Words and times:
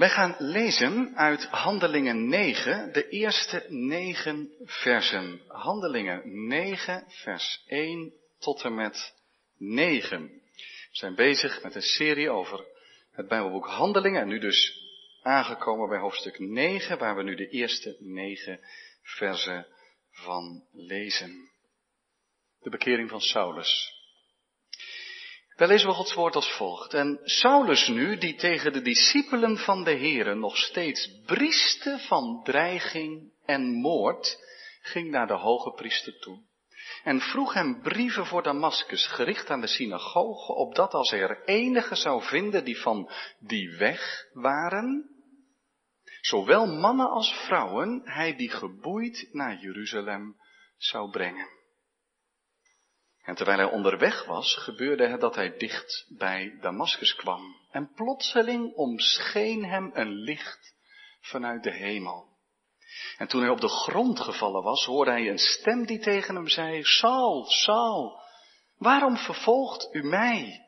Wij 0.00 0.08
gaan 0.08 0.34
lezen 0.38 1.16
uit 1.16 1.46
Handelingen 1.46 2.28
9, 2.28 2.92
de 2.92 3.08
eerste 3.08 3.66
negen 3.68 4.50
versen. 4.64 5.40
Handelingen 5.46 6.46
9, 6.46 7.04
vers 7.08 7.62
1 7.66 8.12
tot 8.38 8.62
en 8.62 8.74
met 8.74 9.14
9. 9.56 10.26
We 10.26 10.88
zijn 10.90 11.14
bezig 11.14 11.62
met 11.62 11.74
een 11.74 11.82
serie 11.82 12.30
over 12.30 12.64
het 13.12 13.28
Bijbelboek 13.28 13.66
Handelingen 13.66 14.20
en 14.20 14.28
nu 14.28 14.38
dus 14.38 14.82
aangekomen 15.22 15.88
bij 15.88 15.98
hoofdstuk 15.98 16.38
9, 16.38 16.98
waar 16.98 17.16
we 17.16 17.22
nu 17.22 17.34
de 17.34 17.48
eerste 17.48 17.96
negen 17.98 18.60
versen 19.02 19.66
van 20.10 20.64
lezen. 20.72 21.50
De 22.60 22.70
bekering 22.70 23.10
van 23.10 23.20
Saulus. 23.20 23.99
Daar 25.60 25.68
lezen 25.68 25.88
we 25.88 25.94
Gods 25.94 26.14
woord 26.14 26.34
als 26.34 26.52
volgt. 26.56 26.94
En 26.94 27.20
Saulus 27.22 27.88
nu, 27.88 28.18
die 28.18 28.34
tegen 28.34 28.72
de 28.72 28.82
discipelen 28.82 29.58
van 29.58 29.84
de 29.84 29.96
Here 29.96 30.34
nog 30.34 30.56
steeds 30.56 31.10
brieste 31.26 31.98
van 31.98 32.40
dreiging 32.44 33.32
en 33.44 33.72
moord, 33.72 34.38
ging 34.82 35.10
naar 35.10 35.26
de 35.26 35.34
hoge 35.34 35.70
priester 35.70 36.18
toe. 36.18 36.42
En 37.04 37.20
vroeg 37.20 37.54
hem 37.54 37.82
brieven 37.82 38.26
voor 38.26 38.42
Damascus, 38.42 39.06
gericht 39.06 39.50
aan 39.50 39.60
de 39.60 39.66
synagoge, 39.66 40.52
opdat 40.52 40.94
als 40.94 41.10
hij 41.10 41.20
er 41.20 41.44
enige 41.44 41.94
zou 41.94 42.22
vinden 42.22 42.64
die 42.64 42.80
van 42.80 43.10
die 43.38 43.76
weg 43.76 44.26
waren, 44.32 45.10
zowel 46.20 46.66
mannen 46.66 47.10
als 47.10 47.32
vrouwen, 47.46 48.00
hij 48.04 48.36
die 48.36 48.50
geboeid 48.50 49.28
naar 49.32 49.58
Jeruzalem 49.60 50.36
zou 50.76 51.10
brengen. 51.10 51.59
En 53.22 53.34
terwijl 53.34 53.58
hij 53.58 53.70
onderweg 53.70 54.24
was, 54.24 54.54
gebeurde 54.54 55.06
het 55.06 55.20
dat 55.20 55.34
hij 55.34 55.56
dicht 55.56 56.06
bij 56.08 56.58
Damascus 56.60 57.14
kwam. 57.14 57.56
En 57.70 57.92
plotseling 57.94 58.74
omscheen 58.74 59.64
hem 59.64 59.90
een 59.94 60.12
licht 60.12 60.74
vanuit 61.20 61.62
de 61.62 61.72
hemel. 61.72 62.28
En 63.16 63.28
toen 63.28 63.40
hij 63.40 63.50
op 63.50 63.60
de 63.60 63.68
grond 63.68 64.20
gevallen 64.20 64.62
was, 64.62 64.84
hoorde 64.84 65.10
hij 65.10 65.28
een 65.28 65.38
stem 65.38 65.86
die 65.86 65.98
tegen 65.98 66.34
hem 66.34 66.48
zei, 66.48 66.84
Saul, 66.84 67.44
Saul, 67.44 68.20
waarom 68.78 69.16
vervolgt 69.16 69.88
u 69.92 70.02
mij? 70.02 70.66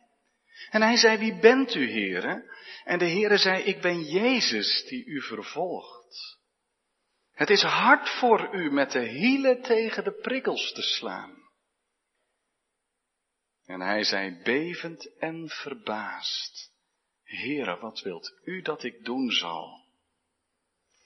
En 0.71 0.83
hij 0.83 0.97
zei, 0.97 1.19
wie 1.19 1.39
bent 1.41 1.75
u, 1.75 1.91
heren? 1.91 2.51
En 2.85 2.99
de 2.99 3.05
heren 3.05 3.39
zei, 3.39 3.63
ik 3.63 3.81
ben 3.81 4.03
Jezus 4.03 4.85
die 4.89 5.05
u 5.05 5.23
vervolgt. 5.23 6.39
Het 7.33 7.51
is 7.51 7.63
hard 7.63 8.09
voor 8.09 8.55
u 8.55 8.71
met 8.71 8.91
de 8.91 9.09
hielen 9.09 9.63
tegen 9.63 10.05
de 10.05 10.13
prikkels 10.13 10.73
te 10.73 10.83
slaan. 10.83 11.42
En 13.67 13.81
hij 13.81 14.05
zei 14.05 14.41
bevend 14.43 15.19
en 15.19 15.49
verbaasd, 15.49 16.71
Heere, 17.25 17.79
wat 17.81 18.01
wilt 18.01 18.33
u 18.45 18.63
dat 18.63 18.83
ik 18.83 19.05
doen 19.05 19.31
zal? 19.31 19.81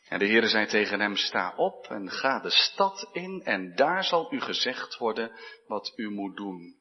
En 0.08 0.18
de 0.18 0.26
Heere 0.26 0.48
zei 0.48 0.66
tegen 0.66 1.00
hem, 1.00 1.16
sta 1.16 1.54
op 1.56 1.86
en 1.86 2.10
ga 2.10 2.40
de 2.40 2.50
stad 2.50 3.08
in 3.12 3.42
en 3.44 3.74
daar 3.74 4.04
zal 4.04 4.32
u 4.32 4.40
gezegd 4.40 4.98
worden 4.98 5.32
wat 5.66 5.92
u 5.96 6.10
moet 6.10 6.36
doen. 6.36 6.76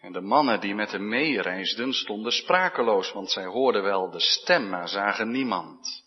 En 0.00 0.12
de 0.12 0.20
mannen 0.20 0.60
die 0.60 0.74
met 0.74 0.90
hem 0.92 1.08
meereisden 1.08 1.92
stonden 1.92 2.32
sprakeloos, 2.32 3.12
want 3.12 3.30
zij 3.30 3.44
hoorden 3.44 3.82
wel 3.82 4.10
de 4.10 4.20
stem, 4.20 4.68
maar 4.68 4.88
zagen 4.88 5.30
niemand. 5.30 6.04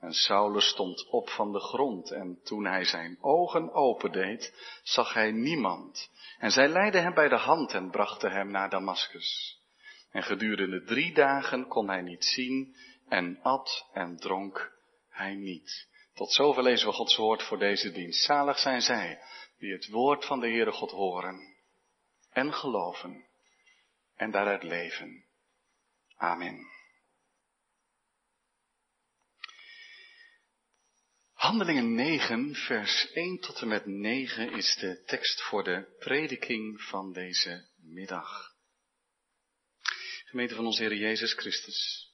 En 0.00 0.12
Saulus 0.12 0.68
stond 0.68 1.06
op 1.10 1.28
van 1.28 1.52
de 1.52 1.60
grond 1.60 2.10
en 2.10 2.40
toen 2.44 2.64
hij 2.66 2.84
zijn 2.84 3.18
ogen 3.20 3.72
opendeed, 3.72 4.54
zag 4.82 5.14
hij 5.14 5.30
niemand. 5.30 6.10
En 6.38 6.50
zij 6.50 6.68
leidden 6.68 7.02
hem 7.02 7.14
bij 7.14 7.28
de 7.28 7.36
hand 7.36 7.72
en 7.72 7.90
brachten 7.90 8.30
hem 8.30 8.50
naar 8.50 8.70
Damaskus. 8.70 9.60
En 10.10 10.22
gedurende 10.22 10.84
drie 10.84 11.14
dagen 11.14 11.68
kon 11.68 11.88
hij 11.88 12.02
niet 12.02 12.24
zien 12.24 12.76
en 13.08 13.38
at 13.42 13.88
en 13.92 14.16
dronk 14.16 14.72
hij 15.08 15.34
niet. 15.34 15.88
Tot 16.14 16.32
zover 16.32 16.62
lezen 16.62 16.88
we 16.88 16.94
Gods 16.94 17.16
woord 17.16 17.42
voor 17.42 17.58
deze 17.58 17.92
dienst. 17.92 18.24
Zalig 18.24 18.58
zijn 18.58 18.80
zij 18.80 19.20
die 19.58 19.72
het 19.72 19.88
woord 19.88 20.24
van 20.24 20.40
de 20.40 20.48
Heere 20.48 20.72
God 20.72 20.90
horen 20.90 21.56
en 22.30 22.52
geloven 22.52 23.24
en 24.16 24.30
daaruit 24.30 24.62
leven. 24.62 25.24
Amen. 26.16 26.75
Handelingen 31.46 31.94
9, 31.94 32.54
vers 32.54 33.12
1 33.12 33.38
tot 33.40 33.60
en 33.60 33.68
met 33.68 33.86
9 33.86 34.52
is 34.52 34.76
de 34.80 35.02
tekst 35.04 35.42
voor 35.42 35.64
de 35.64 35.96
prediking 35.98 36.82
van 36.82 37.12
deze 37.12 37.68
middag. 37.76 38.54
Gemeente 40.24 40.54
van 40.54 40.66
onze 40.66 40.82
Heer 40.82 40.94
Jezus 40.94 41.32
Christus. 41.32 42.10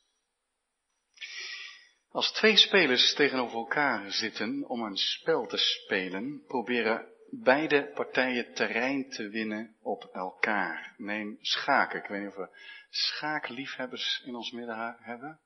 Als 2.08 2.32
twee 2.32 2.56
spelers 2.56 3.14
tegenover 3.14 3.56
elkaar 3.56 4.10
zitten 4.10 4.68
om 4.68 4.82
een 4.82 4.96
spel 4.96 5.46
te 5.46 5.56
spelen, 5.56 6.44
proberen 6.46 7.08
beide 7.30 7.90
partijen 7.94 8.54
terrein 8.54 9.10
te 9.10 9.28
winnen 9.28 9.76
op 9.80 10.08
elkaar. 10.12 10.94
Neem 10.96 11.38
schaken. 11.40 12.02
Ik 12.02 12.08
weet 12.08 12.20
niet 12.20 12.28
of 12.28 12.36
we 12.36 12.56
schaakliefhebbers 12.90 14.22
in 14.24 14.34
ons 14.34 14.50
midden 14.50 14.96
hebben. 15.00 15.40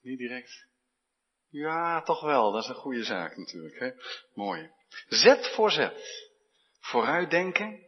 Niet 0.00 0.18
direct. 0.18 0.72
Ja, 1.54 2.02
toch 2.02 2.20
wel. 2.20 2.52
Dat 2.52 2.62
is 2.62 2.68
een 2.68 2.74
goede 2.74 3.04
zaak 3.04 3.36
natuurlijk. 3.36 3.78
Hè? 3.78 3.90
Mooi. 4.32 4.70
Zet 5.08 5.48
voor 5.54 5.70
zet. 5.70 6.30
Vooruitdenken. 6.80 7.86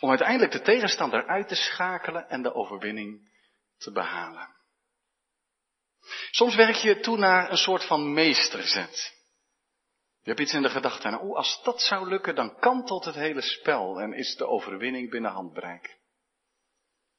Om 0.00 0.08
uiteindelijk 0.08 0.52
de 0.52 0.62
tegenstander 0.62 1.26
uit 1.26 1.48
te 1.48 1.54
schakelen 1.54 2.28
en 2.28 2.42
de 2.42 2.54
overwinning 2.54 3.30
te 3.78 3.92
behalen. 3.92 4.56
Soms 6.30 6.54
werk 6.54 6.74
je 6.74 7.00
toe 7.00 7.18
naar 7.18 7.50
een 7.50 7.56
soort 7.56 7.84
van 7.84 8.12
meesterzet. 8.12 9.14
Je 10.22 10.28
hebt 10.28 10.40
iets 10.40 10.54
in 10.54 10.62
de 10.62 10.70
gedachte 10.70 11.08
en 11.08 11.18
oh, 11.18 11.36
als 11.36 11.62
dat 11.62 11.80
zou 11.80 12.08
lukken, 12.08 12.34
dan 12.34 12.58
kantelt 12.58 13.04
het 13.04 13.14
hele 13.14 13.42
spel 13.42 14.00
en 14.00 14.12
is 14.12 14.36
de 14.36 14.46
overwinning 14.46 15.10
binnen 15.10 15.30
handbereik. 15.30 15.98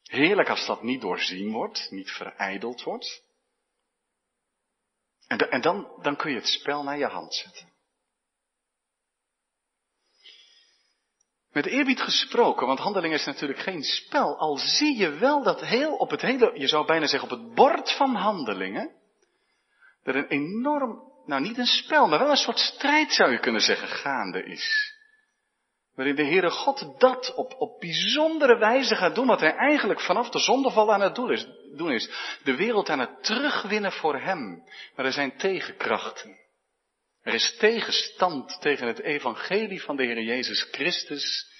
Heerlijk 0.03 0.50
als 0.50 0.66
dat 0.66 0.84
niet 0.84 1.02
doorzien 1.02 1.52
wordt, 1.52 1.88
niet 1.92 2.12
verijdeld 2.12 2.84
wordt. 2.84 3.27
En, 5.28 5.38
en 5.38 5.62
dan, 5.62 5.88
dan 6.02 6.16
kun 6.16 6.32
je 6.32 6.38
het 6.38 6.48
spel 6.48 6.84
naar 6.84 6.98
je 6.98 7.06
hand 7.06 7.36
zetten. 7.36 7.76
Met 11.52 11.66
eerbied 11.66 12.02
gesproken, 12.02 12.68
want 12.68 12.80
handeling 12.80 13.14
is 13.14 13.26
natuurlijk 13.26 13.60
geen 13.60 13.84
spel, 13.84 14.38
al 14.38 14.58
zie 14.58 14.98
je 14.98 15.10
wel 15.10 15.44
dat 15.44 15.62
heel 15.62 15.96
op 15.96 16.10
het 16.10 16.22
hele, 16.22 16.60
je 16.60 16.68
zou 16.68 16.86
bijna 16.86 17.08
zeggen 17.08 17.32
op 17.32 17.38
het 17.38 17.54
bord 17.54 17.92
van 17.92 18.16
handelingen, 18.16 18.92
er 20.04 20.16
een 20.16 20.28
enorm, 20.28 21.12
nou 21.26 21.42
niet 21.42 21.58
een 21.58 21.66
spel, 21.66 22.08
maar 22.08 22.20
wel 22.20 22.30
een 22.30 22.36
soort 22.38 22.59
strijd 22.59 23.14
zou 23.14 23.32
je 23.32 23.40
kunnen 23.40 23.62
zeggen, 23.62 23.88
gaande 23.88 24.44
is. 24.44 24.96
Waarin 25.96 26.16
de 26.16 26.26
Heere 26.26 26.50
God 26.50 27.00
dat 27.00 27.34
op, 27.36 27.56
op 27.58 27.80
bijzondere 27.80 28.58
wijze 28.58 28.96
gaat 28.96 29.16
doen, 29.16 29.28
wat 29.28 29.40
hij 29.40 29.56
eigenlijk 29.56 30.02
vanaf 30.02 30.30
de 30.30 30.40
zondeval 30.40 30.94
aan 30.94 31.02
het 31.02 31.16
doen 31.16 31.32
is, 31.32 31.48
doen 31.75 31.91
is. 31.91 32.09
De 32.44 32.55
wereld 32.55 32.89
aan 32.89 33.00
het 33.00 33.23
terugwinnen 33.23 33.91
voor 33.91 34.19
hem. 34.19 34.63
Maar 34.95 35.05
er 35.05 35.13
zijn 35.13 35.38
tegenkrachten. 35.38 36.39
Er 37.22 37.33
is 37.33 37.55
tegenstand 37.57 38.61
tegen 38.61 38.88
het 38.88 39.00
evangelie 39.00 39.81
van 39.81 39.95
de 39.95 40.03
Heer 40.03 40.22
Jezus 40.22 40.67
Christus, 40.72 41.51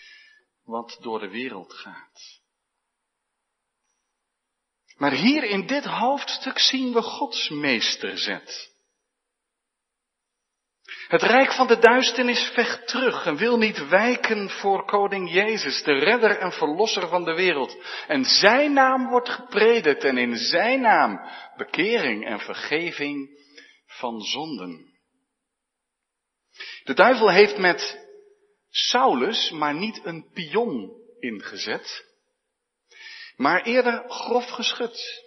wat 0.64 0.98
door 1.02 1.20
de 1.20 1.30
wereld 1.30 1.74
gaat. 1.74 2.42
Maar 4.98 5.12
hier 5.12 5.44
in 5.44 5.68
dit 5.68 5.86
hoofdstuk 5.86 6.60
zien 6.60 6.94
we 6.94 7.02
Gods 7.02 7.50
meesterzet. 7.50 8.76
Het 11.08 11.22
rijk 11.22 11.54
van 11.54 11.68
de 11.68 11.80
duisternis 11.80 12.52
vecht 12.54 12.88
terug 12.88 13.26
en 13.26 13.38
wil 13.38 13.58
niet 13.58 13.88
wijken 13.88 14.50
voor 14.50 14.86
koning 14.86 15.32
Jezus, 15.32 15.84
de 15.84 15.94
redder 15.94 16.38
en 16.38 16.52
verlosser 16.52 17.08
van 17.08 17.24
de 17.24 17.34
wereld. 17.34 17.78
En 18.08 18.24
zijn 18.26 18.74
naam 18.74 19.10
wordt 19.10 19.30
gepredikt 19.30 20.04
en 20.04 20.18
in 20.18 20.36
zijn 20.36 20.82
naam 20.82 21.30
bekering 21.58 22.26
en 22.26 22.40
vergeving 22.40 23.40
van 23.86 24.22
zonden. 24.22 24.96
De 26.84 26.94
duivel 26.94 27.30
heeft 27.30 27.58
met 27.58 28.08
Saulus 28.70 29.52
maar 29.52 29.74
niet 29.74 30.02
een 30.04 30.30
pion 30.34 30.92
ingezet, 31.20 32.06
maar 33.36 33.64
eerder 33.64 34.10
grof 34.10 34.50
geschud. 34.50 35.26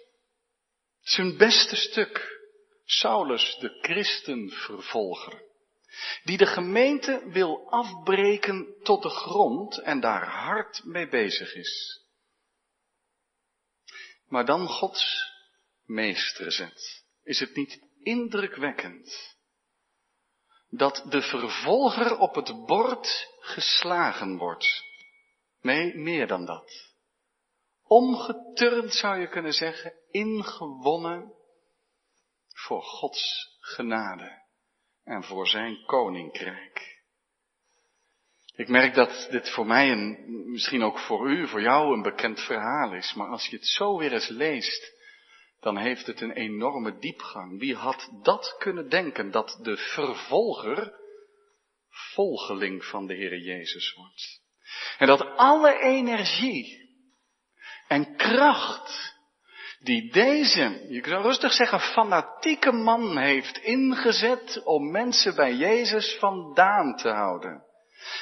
Zijn 1.01 1.37
beste 1.37 1.75
stuk, 1.75 2.39
Saulus 2.85 3.57
de 3.59 3.77
christenvervolger 3.81 5.49
die 6.23 6.37
de 6.37 6.45
gemeente 6.45 7.29
wil 7.29 7.69
afbreken 7.69 8.75
tot 8.83 9.03
de 9.03 9.09
grond 9.09 9.77
en 9.77 9.99
daar 9.99 10.27
hard 10.27 10.83
mee 10.83 11.07
bezig 11.07 11.55
is. 11.55 12.01
Maar 14.27 14.45
dan 14.45 14.67
Gods 14.67 15.31
meesterzet. 15.85 17.03
Is 17.23 17.39
het 17.39 17.55
niet 17.55 17.81
indrukwekkend 17.99 19.35
dat 20.69 21.05
de 21.09 21.21
vervolger 21.21 22.17
op 22.17 22.35
het 22.35 22.65
bord 22.65 23.27
geslagen 23.39 24.37
wordt? 24.37 24.83
Nee, 25.61 25.95
meer 25.95 26.27
dan 26.27 26.45
dat. 26.45 26.89
Omgeturnd 27.83 28.93
zou 28.93 29.19
je 29.19 29.27
kunnen 29.27 29.53
zeggen, 29.53 29.93
ingewonnen 30.11 31.33
voor 32.47 32.83
Gods 32.83 33.49
genade 33.59 34.40
en 35.11 35.23
voor 35.23 35.47
zijn 35.47 35.85
koninkrijk. 35.85 36.99
Ik 38.55 38.67
merk 38.67 38.93
dat 38.93 39.27
dit 39.31 39.49
voor 39.49 39.65
mij 39.65 39.91
en 39.91 40.25
misschien 40.51 40.83
ook 40.83 40.99
voor 40.99 41.29
u, 41.29 41.47
voor 41.47 41.61
jou 41.61 41.93
een 41.93 42.01
bekend 42.01 42.39
verhaal 42.39 42.93
is, 42.93 43.13
maar 43.13 43.27
als 43.27 43.47
je 43.47 43.55
het 43.55 43.67
zo 43.67 43.97
weer 43.97 44.13
eens 44.13 44.27
leest, 44.27 44.99
dan 45.59 45.77
heeft 45.77 46.05
het 46.05 46.21
een 46.21 46.31
enorme 46.31 46.97
diepgang. 46.97 47.59
Wie 47.59 47.75
had 47.75 48.09
dat 48.23 48.55
kunnen 48.59 48.89
denken, 48.89 49.31
dat 49.31 49.59
de 49.61 49.77
vervolger 49.77 50.93
volgeling 51.89 52.85
van 52.85 53.07
de 53.07 53.13
Heer 53.13 53.37
Jezus 53.37 53.93
wordt? 53.93 54.41
En 54.97 55.07
dat 55.07 55.35
alle 55.35 55.79
energie 55.79 56.89
en 57.87 58.15
kracht 58.15 59.10
die 59.83 60.11
deze, 60.11 60.85
je 60.89 61.01
kan 61.01 61.21
rustig 61.21 61.53
zeggen, 61.53 61.79
fanatieke 61.79 62.71
man 62.71 63.17
heeft 63.17 63.57
ingezet 63.57 64.61
om 64.63 64.91
mensen 64.91 65.35
bij 65.35 65.53
Jezus 65.53 66.17
vandaan 66.19 66.95
te 66.95 67.09
houden. 67.09 67.63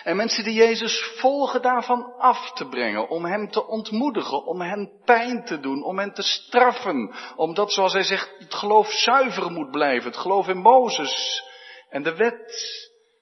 En 0.03 0.15
mensen 0.15 0.43
die 0.43 0.53
Jezus 0.53 1.01
volgen 1.17 1.61
daarvan 1.61 2.13
af 2.17 2.51
te 2.53 2.67
brengen, 2.67 3.09
om 3.09 3.25
hem 3.25 3.51
te 3.51 3.67
ontmoedigen, 3.67 4.45
om 4.45 4.61
hen 4.61 5.01
pijn 5.05 5.45
te 5.45 5.59
doen, 5.59 5.83
om 5.83 5.99
hen 5.99 6.13
te 6.13 6.23
straffen, 6.23 7.15
omdat, 7.35 7.73
zoals 7.73 7.93
hij 7.93 8.03
zegt, 8.03 8.35
het 8.37 8.53
geloof 8.53 8.91
zuiver 8.91 9.51
moet 9.51 9.71
blijven, 9.71 10.11
het 10.11 10.19
geloof 10.19 10.47
in 10.47 10.57
Mozes 10.57 11.43
en 11.89 12.03
de 12.03 12.15
wet 12.15 12.53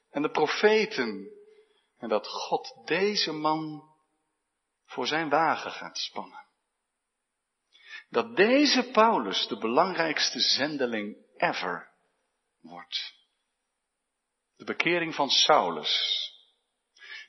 en 0.09 0.21
de 0.21 0.29
profeten. 0.29 1.35
En 1.97 2.09
dat 2.09 2.27
God 2.27 2.81
deze 2.85 3.31
man 3.31 3.83
voor 4.85 5.07
zijn 5.07 5.29
wagen 5.29 5.71
gaat 5.71 5.97
spannen. 5.97 6.46
Dat 8.09 8.35
deze 8.35 8.89
Paulus 8.91 9.47
de 9.47 9.57
belangrijkste 9.57 10.39
zendeling 10.39 11.17
ever 11.37 11.91
wordt. 12.61 13.15
De 14.55 14.63
bekering 14.63 15.15
van 15.15 15.29
Saulus. 15.29 16.25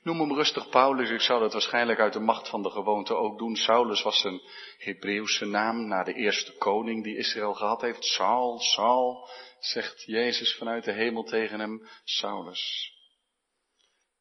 Noem 0.03 0.19
hem 0.19 0.33
rustig 0.33 0.69
Paulus, 0.69 1.09
ik 1.09 1.21
zou 1.21 1.39
dat 1.39 1.53
waarschijnlijk 1.53 1.99
uit 1.99 2.13
de 2.13 2.19
macht 2.19 2.49
van 2.49 2.63
de 2.63 2.69
gewoonte 2.69 3.15
ook 3.15 3.37
doen. 3.37 3.55
Saulus 3.55 4.01
was 4.01 4.23
een 4.23 4.41
Hebreeuwse 4.77 5.45
naam 5.45 5.87
naar 5.87 6.05
de 6.05 6.13
eerste 6.13 6.57
koning 6.57 7.03
die 7.03 7.17
Israël 7.17 7.53
gehad 7.53 7.81
heeft. 7.81 8.03
Saul, 8.03 8.59
Saul, 8.59 9.29
zegt 9.59 10.03
Jezus 10.03 10.55
vanuit 10.55 10.83
de 10.83 10.91
hemel 10.91 11.23
tegen 11.23 11.59
hem, 11.59 11.87
Saulus. 12.03 12.93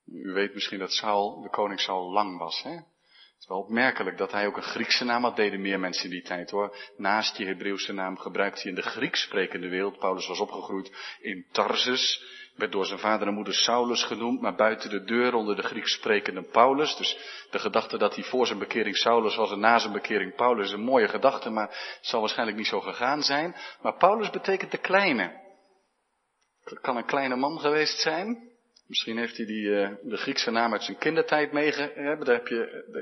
U 0.04 0.32
weet 0.32 0.54
misschien 0.54 0.78
dat 0.78 0.92
Saul, 0.92 1.40
de 1.42 1.50
koning 1.50 1.80
Saul, 1.80 2.12
lang 2.12 2.38
was, 2.38 2.62
hè? 2.62 2.78
Het 3.38 3.46
is 3.46 3.54
wel 3.54 3.64
opmerkelijk 3.64 4.18
dat 4.18 4.32
hij 4.32 4.46
ook 4.46 4.56
een 4.56 4.62
Griekse 4.62 5.04
naam 5.04 5.22
had, 5.22 5.36
deden 5.36 5.60
meer 5.60 5.80
mensen 5.80 6.04
in 6.04 6.10
die 6.10 6.22
tijd 6.22 6.50
hoor. 6.50 6.76
Naast 6.96 7.36
die 7.36 7.46
Hebreeuwse 7.46 7.92
naam 7.92 8.18
gebruikte 8.18 8.60
hij 8.60 8.70
in 8.70 8.76
de 8.76 8.82
Grieks 8.82 9.22
sprekende 9.22 9.68
wereld. 9.68 9.98
Paulus 9.98 10.26
was 10.26 10.40
opgegroeid 10.40 11.16
in 11.20 11.46
Tarsus, 11.52 12.22
werd 12.56 12.72
door 12.72 12.86
zijn 12.86 12.98
vader 12.98 13.26
en 13.26 13.34
moeder 13.34 13.54
Saulus 13.54 14.04
genoemd, 14.04 14.40
maar 14.40 14.54
buiten 14.54 14.90
de 14.90 15.04
deur 15.04 15.34
onder 15.34 15.56
de 15.56 15.62
Grieks 15.62 15.92
sprekende 15.92 16.42
Paulus. 16.42 16.96
Dus 16.96 17.18
de 17.50 17.58
gedachte 17.58 17.98
dat 17.98 18.14
hij 18.14 18.24
voor 18.24 18.46
zijn 18.46 18.58
bekering 18.58 18.96
Saulus 18.96 19.36
was 19.36 19.50
en 19.50 19.60
na 19.60 19.78
zijn 19.78 19.92
bekering 19.92 20.34
Paulus 20.34 20.66
is 20.66 20.72
een 20.72 20.80
mooie 20.80 21.08
gedachte, 21.08 21.50
maar 21.50 21.68
het 21.68 21.98
zal 22.00 22.20
waarschijnlijk 22.20 22.58
niet 22.58 22.66
zo 22.66 22.80
gegaan 22.80 23.22
zijn. 23.22 23.56
Maar 23.82 23.96
Paulus 23.96 24.30
betekent 24.30 24.70
de 24.70 24.78
kleine. 24.78 25.46
Kan 26.80 26.96
een 26.96 27.06
kleine 27.06 27.36
man 27.36 27.60
geweest 27.60 28.00
zijn. 28.00 28.47
Misschien 28.88 29.18
heeft 29.18 29.36
hij 29.36 29.46
die, 29.46 29.64
uh, 29.64 29.94
de 30.02 30.16
Griekse 30.16 30.50
naam 30.50 30.72
uit 30.72 30.82
zijn 30.82 30.98
kindertijd 30.98 31.52
meegegeven. 31.52 32.24
Daar 32.24 32.34
heb 32.34 32.46
je 32.46 32.56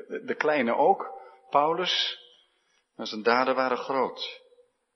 de, 0.09 0.23
de, 0.25 0.35
kleine 0.35 0.75
ook, 0.75 1.21
Paulus. 1.51 2.19
Maar 2.97 3.07
zijn 3.07 3.23
daden 3.23 3.55
waren 3.55 3.77
groot. 3.77 4.43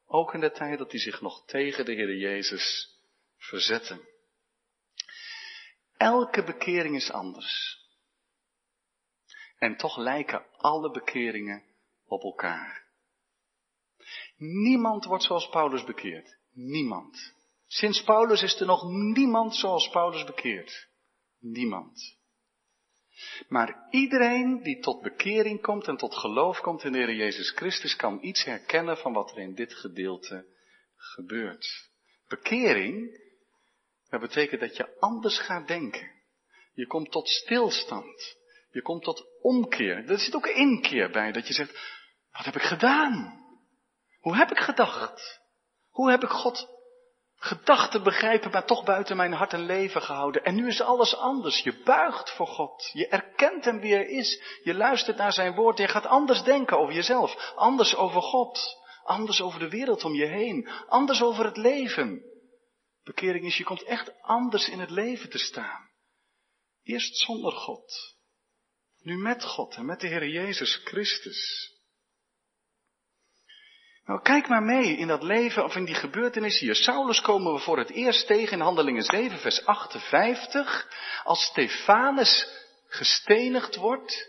Ook 0.07 0.35
in 0.35 0.41
de 0.41 0.51
tijd 0.51 0.79
dat 0.79 0.91
hij 0.91 1.01
zich 1.01 1.21
nog 1.21 1.45
tegen 1.45 1.85
de 1.85 1.93
Heer 1.93 2.17
Jezus 2.17 2.97
verzette. 3.37 4.09
Elke 5.97 6.45
bekering 6.45 6.97
is 6.97 7.11
anders. 7.11 7.79
En 9.59 9.77
toch 9.77 9.97
lijken 9.97 10.47
alle 10.57 10.91
bekeringen 10.91 11.65
op 12.07 12.23
elkaar. 12.23 12.87
Niemand 14.37 15.05
wordt 15.05 15.25
zoals 15.25 15.49
Paulus 15.49 15.85
bekeerd. 15.85 16.39
Niemand. 16.53 17.35
Sinds 17.73 18.03
Paulus 18.03 18.43
is 18.43 18.61
er 18.61 18.67
nog 18.67 18.91
niemand 18.91 19.57
zoals 19.57 19.89
Paulus 19.89 20.25
bekeerd. 20.25 20.89
Niemand. 21.39 22.19
Maar 23.49 23.87
iedereen 23.91 24.63
die 24.63 24.81
tot 24.81 25.03
bekering 25.03 25.63
komt 25.63 25.89
en 25.89 25.97
tot 25.97 26.15
geloof 26.15 26.61
komt 26.61 26.85
in 26.85 26.93
de 26.93 26.99
Heer 26.99 27.15
Jezus 27.15 27.51
Christus 27.51 27.97
kan 27.97 28.19
iets 28.23 28.45
herkennen 28.45 28.97
van 28.97 29.13
wat 29.13 29.31
er 29.31 29.39
in 29.39 29.55
dit 29.55 29.75
gedeelte 29.75 30.47
gebeurt. 30.97 31.91
Bekering, 32.29 33.21
dat 34.09 34.21
betekent 34.21 34.61
dat 34.61 34.77
je 34.77 34.99
anders 34.99 35.39
gaat 35.39 35.69
denken. 35.69 36.11
Je 36.73 36.87
komt 36.87 37.11
tot 37.11 37.29
stilstand. 37.29 38.37
Je 38.71 38.83
komt 38.83 39.03
tot 39.03 39.27
omkeer. 39.43 40.11
Er 40.11 40.19
zit 40.19 40.35
ook 40.35 40.47
inkeer 40.47 41.11
bij, 41.11 41.33
dat 41.33 41.47
je 41.47 41.55
zegt, 41.55 41.79
wat 42.33 42.45
heb 42.45 42.55
ik 42.55 42.63
gedaan? 42.63 43.45
Hoe 44.21 44.37
heb 44.37 44.51
ik 44.51 44.59
gedacht? 44.59 45.41
Hoe 45.91 46.11
heb 46.11 46.23
ik 46.23 46.29
God 46.29 46.70
gedachten 47.43 48.03
begrijpen, 48.03 48.51
maar 48.51 48.67
toch 48.67 48.85
buiten 48.85 49.17
mijn 49.17 49.33
hart 49.33 49.53
en 49.53 49.67
leven 49.67 50.03
gehouden. 50.03 50.45
En 50.45 50.55
nu 50.55 50.67
is 50.67 50.81
alles 50.81 51.17
anders. 51.17 51.63
Je 51.63 51.83
buigt 51.85 52.31
voor 52.31 52.47
God. 52.47 52.91
Je 52.93 53.09
erkent 53.09 53.65
hem 53.65 53.81
wie 53.81 53.95
er 53.95 54.09
is. 54.09 54.43
Je 54.63 54.75
luistert 54.75 55.17
naar 55.17 55.33
zijn 55.33 55.55
woord. 55.55 55.79
Je 55.79 55.89
gaat 55.89 56.07
anders 56.07 56.43
denken 56.43 56.79
over 56.79 56.95
jezelf. 56.95 57.53
Anders 57.57 57.97
over 57.97 58.23
God. 58.23 58.79
Anders 59.05 59.41
over 59.41 59.59
de 59.59 59.69
wereld 59.69 60.05
om 60.05 60.15
je 60.15 60.27
heen. 60.27 60.69
Anders 60.89 61.23
over 61.23 61.45
het 61.45 61.57
leven. 61.57 62.23
Bekering 63.05 63.45
is, 63.45 63.57
je 63.57 63.65
komt 63.65 63.83
echt 63.83 64.23
anders 64.23 64.69
in 64.69 64.81
het 64.81 64.91
leven 64.91 65.31
te 65.31 65.39
staan. 65.39 65.91
Eerst 66.83 67.17
zonder 67.17 67.53
God. 67.53 68.17
Nu 69.03 69.17
met 69.17 69.45
God 69.45 69.75
en 69.75 69.87
met 69.87 70.01
de 70.01 70.07
Heer 70.07 70.29
Jezus 70.29 70.81
Christus. 70.85 71.73
Nou, 74.07 74.23
kijk 74.23 74.49
maar 74.49 74.63
mee 74.63 74.97
in 74.97 75.07
dat 75.07 75.23
leven 75.23 75.65
of 75.65 75.77
in 75.77 75.85
die 75.85 75.95
gebeurtenis 75.95 76.59
hier. 76.59 76.75
Saulus 76.75 77.21
komen 77.21 77.53
we 77.53 77.59
voor 77.59 77.79
het 77.79 77.91
eerst 77.91 78.27
tegen 78.27 78.53
in 78.53 78.65
Handelingen 78.65 79.03
7, 79.03 79.39
vers 79.39 79.67
58. 79.67 80.89
Als 81.25 81.45
Stefanus 81.45 82.49
gestenigd 82.89 83.77
wordt 83.77 84.29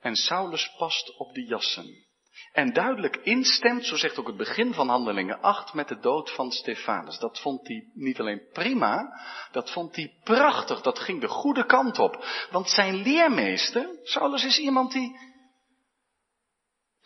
en 0.00 0.16
Saulus 0.16 0.74
past 0.78 1.18
op 1.18 1.34
de 1.34 1.44
jassen. 1.44 2.08
En 2.52 2.72
duidelijk 2.72 3.16
instemt, 3.16 3.84
zo 3.84 3.96
zegt 3.96 4.18
ook 4.18 4.26
het 4.26 4.36
begin 4.36 4.74
van 4.74 4.88
Handelingen 4.88 5.40
8, 5.40 5.74
met 5.74 5.88
de 5.88 5.98
dood 5.98 6.30
van 6.30 6.50
Stefanus. 6.50 7.18
Dat 7.18 7.40
vond 7.40 7.68
hij 7.68 7.90
niet 7.94 8.20
alleen 8.20 8.42
prima, 8.52 9.20
dat 9.52 9.70
vond 9.70 9.96
hij 9.96 10.12
prachtig. 10.24 10.80
Dat 10.80 10.98
ging 10.98 11.20
de 11.20 11.28
goede 11.28 11.66
kant 11.66 11.98
op. 11.98 12.24
Want 12.50 12.68
zijn 12.68 13.02
leermeester, 13.02 13.88
Saulus 14.02 14.44
is 14.44 14.58
iemand 14.58 14.92
die 14.92 15.29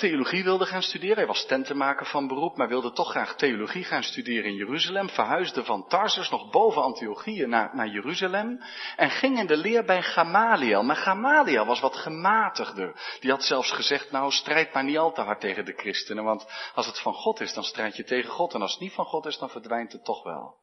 theologie 0.09 0.45
wilde 0.45 0.67
gaan 0.67 0.83
studeren. 0.83 1.17
Hij 1.17 1.27
was 1.27 1.47
tentenmaker 1.47 2.07
van 2.07 2.29
beroep, 2.29 2.57
maar 2.57 2.69
wilde 2.69 2.93
toch 2.93 3.11
graag 3.11 3.37
theologie 3.37 3.85
gaan 3.85 4.03
studeren 4.03 4.45
in 4.45 4.55
Jeruzalem. 4.55 5.09
Verhuisde 5.09 5.65
van 5.65 5.89
Tarsus 5.89 6.31
nog 6.31 6.51
boven 6.51 6.83
Antiochië 6.83 7.47
naar, 7.47 7.71
naar 7.75 7.89
Jeruzalem. 7.89 8.61
En 8.97 9.11
ging 9.11 9.39
in 9.39 9.47
de 9.47 9.57
leer 9.57 9.85
bij 9.85 10.03
Gamaliel. 10.03 10.83
Maar 10.83 10.97
Gamaliel 10.97 11.67
was 11.67 11.81
wat 11.81 11.97
gematigder. 11.97 13.01
Die 13.21 13.31
had 13.31 13.43
zelfs 13.43 13.71
gezegd, 13.71 14.11
nou 14.11 14.31
strijd 14.31 14.73
maar 14.73 14.85
niet 14.85 14.99
al 14.99 15.13
te 15.13 15.21
hard 15.21 15.41
tegen 15.41 15.65
de 15.65 15.73
christenen. 15.77 16.25
Want 16.25 16.47
als 16.75 16.87
het 16.87 17.01
van 17.01 17.15
God 17.15 17.41
is, 17.41 17.53
dan 17.53 17.65
strijd 17.65 17.97
je 17.97 18.05
tegen 18.05 18.31
God. 18.31 18.55
En 18.55 18.63
als 18.63 18.73
het 18.73 18.81
niet 18.81 18.93
van 18.93 19.05
God 19.05 19.27
is, 19.27 19.39
dan 19.39 19.51
verdwijnt 19.51 19.93
het 19.93 20.05
toch 20.05 20.23
wel. 20.23 20.55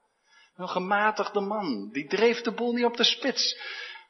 Een 0.55 0.69
gematigde 0.69 1.39
man, 1.39 1.89
die 1.91 2.07
dreef 2.07 2.41
de 2.41 2.53
boel 2.53 2.73
niet 2.73 2.85
op 2.85 2.97
de 2.97 3.03
spits. 3.03 3.59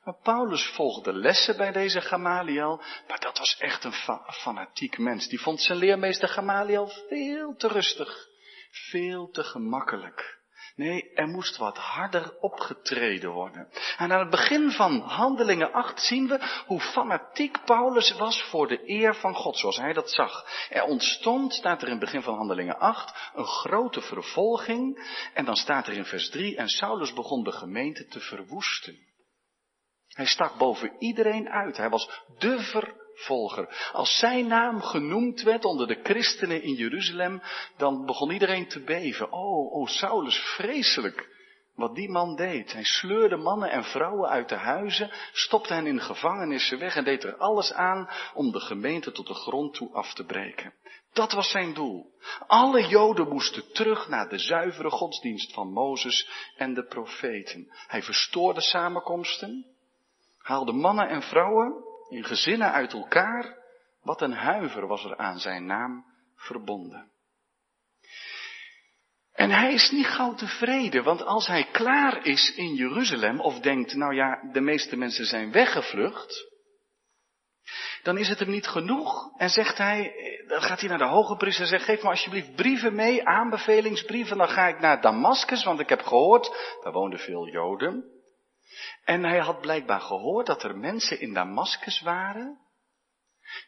Maar 0.03 0.20
Paulus 0.24 0.65
volgde 0.65 1.13
lessen 1.13 1.58
bij 1.58 1.72
deze 1.72 2.01
Gamaliel, 2.01 2.81
maar 3.08 3.20
dat 3.20 3.38
was 3.38 3.58
echt 3.58 3.84
een 3.84 3.93
fa 3.93 4.27
fanatiek 4.31 4.98
mens. 4.98 5.27
Die 5.27 5.41
vond 5.41 5.62
zijn 5.62 5.77
leermeester 5.77 6.29
Gamaliel 6.29 6.88
veel 7.10 7.55
te 7.55 7.67
rustig, 7.67 8.27
veel 8.72 9.29
te 9.29 9.43
gemakkelijk. 9.43 10.39
Nee, 10.75 11.13
er 11.13 11.27
moest 11.27 11.58
wat 11.58 11.77
harder 11.77 12.38
opgetreden 12.39 13.31
worden. 13.31 13.70
En 13.98 14.12
aan 14.12 14.20
het 14.20 14.29
begin 14.29 14.72
van 14.72 15.00
Handelingen 15.00 15.72
8 15.72 16.01
zien 16.01 16.27
we 16.27 16.62
hoe 16.65 16.79
fanatiek 16.79 17.65
Paulus 17.65 18.12
was 18.12 18.43
voor 18.43 18.67
de 18.67 18.89
eer 18.89 19.15
van 19.15 19.36
God, 19.36 19.58
zoals 19.58 19.77
hij 19.77 19.93
dat 19.93 20.12
zag. 20.12 20.46
Er 20.70 20.84
ontstond, 20.84 21.53
staat 21.53 21.81
er 21.81 21.88
in 21.88 21.93
het 21.93 22.03
begin 22.03 22.22
van 22.22 22.36
Handelingen 22.36 22.79
8, 22.79 23.31
een 23.34 23.46
grote 23.46 24.01
vervolging. 24.01 25.12
En 25.34 25.46
dan 25.46 25.55
staat 25.55 25.88
er 25.88 25.93
in 25.93 26.05
vers 26.05 26.29
3, 26.29 26.58
en 26.58 26.67
Saulus 26.67 27.13
begon 27.13 27.43
de 27.43 27.51
gemeente 27.51 28.08
te 28.08 28.20
verwoesten. 28.20 29.10
Hij 30.12 30.25
stak 30.25 30.58
boven 30.58 30.96
iedereen 31.00 31.50
uit. 31.50 31.77
Hij 31.77 31.89
was 31.89 32.10
de 32.38 32.60
vervolger. 32.60 33.89
Als 33.91 34.18
zijn 34.18 34.48
naam 34.48 34.82
genoemd 34.82 35.41
werd 35.41 35.65
onder 35.65 35.88
de 35.88 36.00
christenen 36.03 36.63
in 36.63 36.74
Jeruzalem, 36.74 37.41
dan 37.77 38.06
begon 38.06 38.32
iedereen 38.32 38.68
te 38.68 38.80
beven. 38.84 39.32
Oh, 39.32 39.74
oh, 39.74 39.88
Saulus, 39.88 40.38
vreselijk. 40.38 41.30
wat 41.75 41.96
die 41.96 42.10
man 42.10 42.36
deed. 42.36 42.74
Hij 42.74 42.84
sleurde 42.84 43.38
mannen 43.38 43.72
en 43.72 43.84
vrouwen 43.84 44.30
uit 44.30 44.50
de 44.50 44.56
huizen, 44.56 45.12
stopte 45.32 45.74
hen 45.74 45.88
in 45.88 46.01
gevangenissen 46.01 46.80
weg 46.80 46.96
en 46.96 47.03
deed 47.03 47.24
er 47.24 47.38
alles 47.38 47.74
aan 47.74 48.10
om 48.34 48.51
de 48.51 48.60
gemeente 48.60 49.12
tot 49.12 49.27
de 49.27 49.34
grond 49.34 49.74
toe 49.74 49.94
af 49.94 50.13
te 50.13 50.25
breken. 50.25 50.74
Dat 51.13 51.32
was 51.32 51.50
zijn 51.50 51.74
doel. 51.74 52.12
Alle 52.48 52.88
Joden 52.88 53.27
moesten 53.27 53.74
terug 53.74 54.10
naar 54.10 54.30
de 54.30 54.38
zuivere 54.38 54.89
godsdienst 54.89 55.53
van 55.53 55.72
Mozes 55.72 56.30
en 56.56 56.74
de 56.74 56.86
profeten. 56.86 57.72
Hij 57.88 58.03
verstoorde 58.03 58.62
samenkomsten, 58.62 59.65
haalde 60.41 60.71
mannen 60.71 61.10
en 61.10 61.21
vrouwen 61.21 61.74
in 62.10 62.24
gezinnen 62.24 62.71
uit 62.71 62.93
elkaar. 62.93 63.60
Wat 64.01 64.21
een 64.21 64.33
huiver 64.33 64.88
was 64.88 65.03
er 65.03 65.17
aan 65.17 65.39
zijn 65.39 65.65
naam 65.65 66.05
verbonden. 66.36 67.12
En 69.31 69.51
hij 69.51 69.74
is 69.74 69.91
niet 69.91 70.07
gauw 70.07 70.33
tevreden, 70.33 71.03
want 71.03 71.25
als 71.25 71.48
hij 71.48 71.67
klaar 71.71 72.25
is 72.25 72.53
in 72.55 72.74
Jeruzalem 72.74 73.39
of 73.39 73.60
denkt, 73.60 73.95
nou 73.95 74.15
ja, 74.15 74.50
de 74.51 74.62
meeste 74.62 74.95
mensen 74.95 75.25
zijn 75.25 75.51
weggevlucht, 75.51 76.50
dan 78.03 78.17
is 78.17 78.27
het 78.29 78.39
hem 78.39 78.50
niet 78.50 78.67
genoeg 78.67 79.38
en 79.38 79.50
zegt 79.50 79.77
hij, 79.77 80.13
dan 80.48 80.62
gaat 80.62 80.79
hij 80.79 80.89
naar 80.89 80.98
de 80.98 81.03
hoge 81.03 81.36
priester 81.36 81.63
en 81.63 81.69
zegt, 81.69 81.83
geef 81.83 82.03
me 82.03 82.10
alsjeblieft 82.10 82.55
brieven 82.55 82.95
mee, 82.95 83.27
aanbevelingsbrieven, 83.27 84.38
dan 84.38 84.50
ga 84.50 84.67
ik 84.67 84.79
naar 84.79 85.01
Damascus, 85.01 85.63
want 85.63 85.79
ik 85.79 85.89
heb 85.89 86.01
gehoord, 86.01 86.77
daar 86.83 86.93
woonden 86.93 87.19
veel 87.19 87.48
Joden. 87.48 88.11
En 89.04 89.24
hij 89.24 89.40
had 89.40 89.62
blijkbaar 89.62 90.01
gehoord 90.01 90.46
dat 90.46 90.63
er 90.63 90.78
mensen 90.78 91.20
in 91.20 91.34
Damascus 91.34 92.01
waren, 92.01 92.60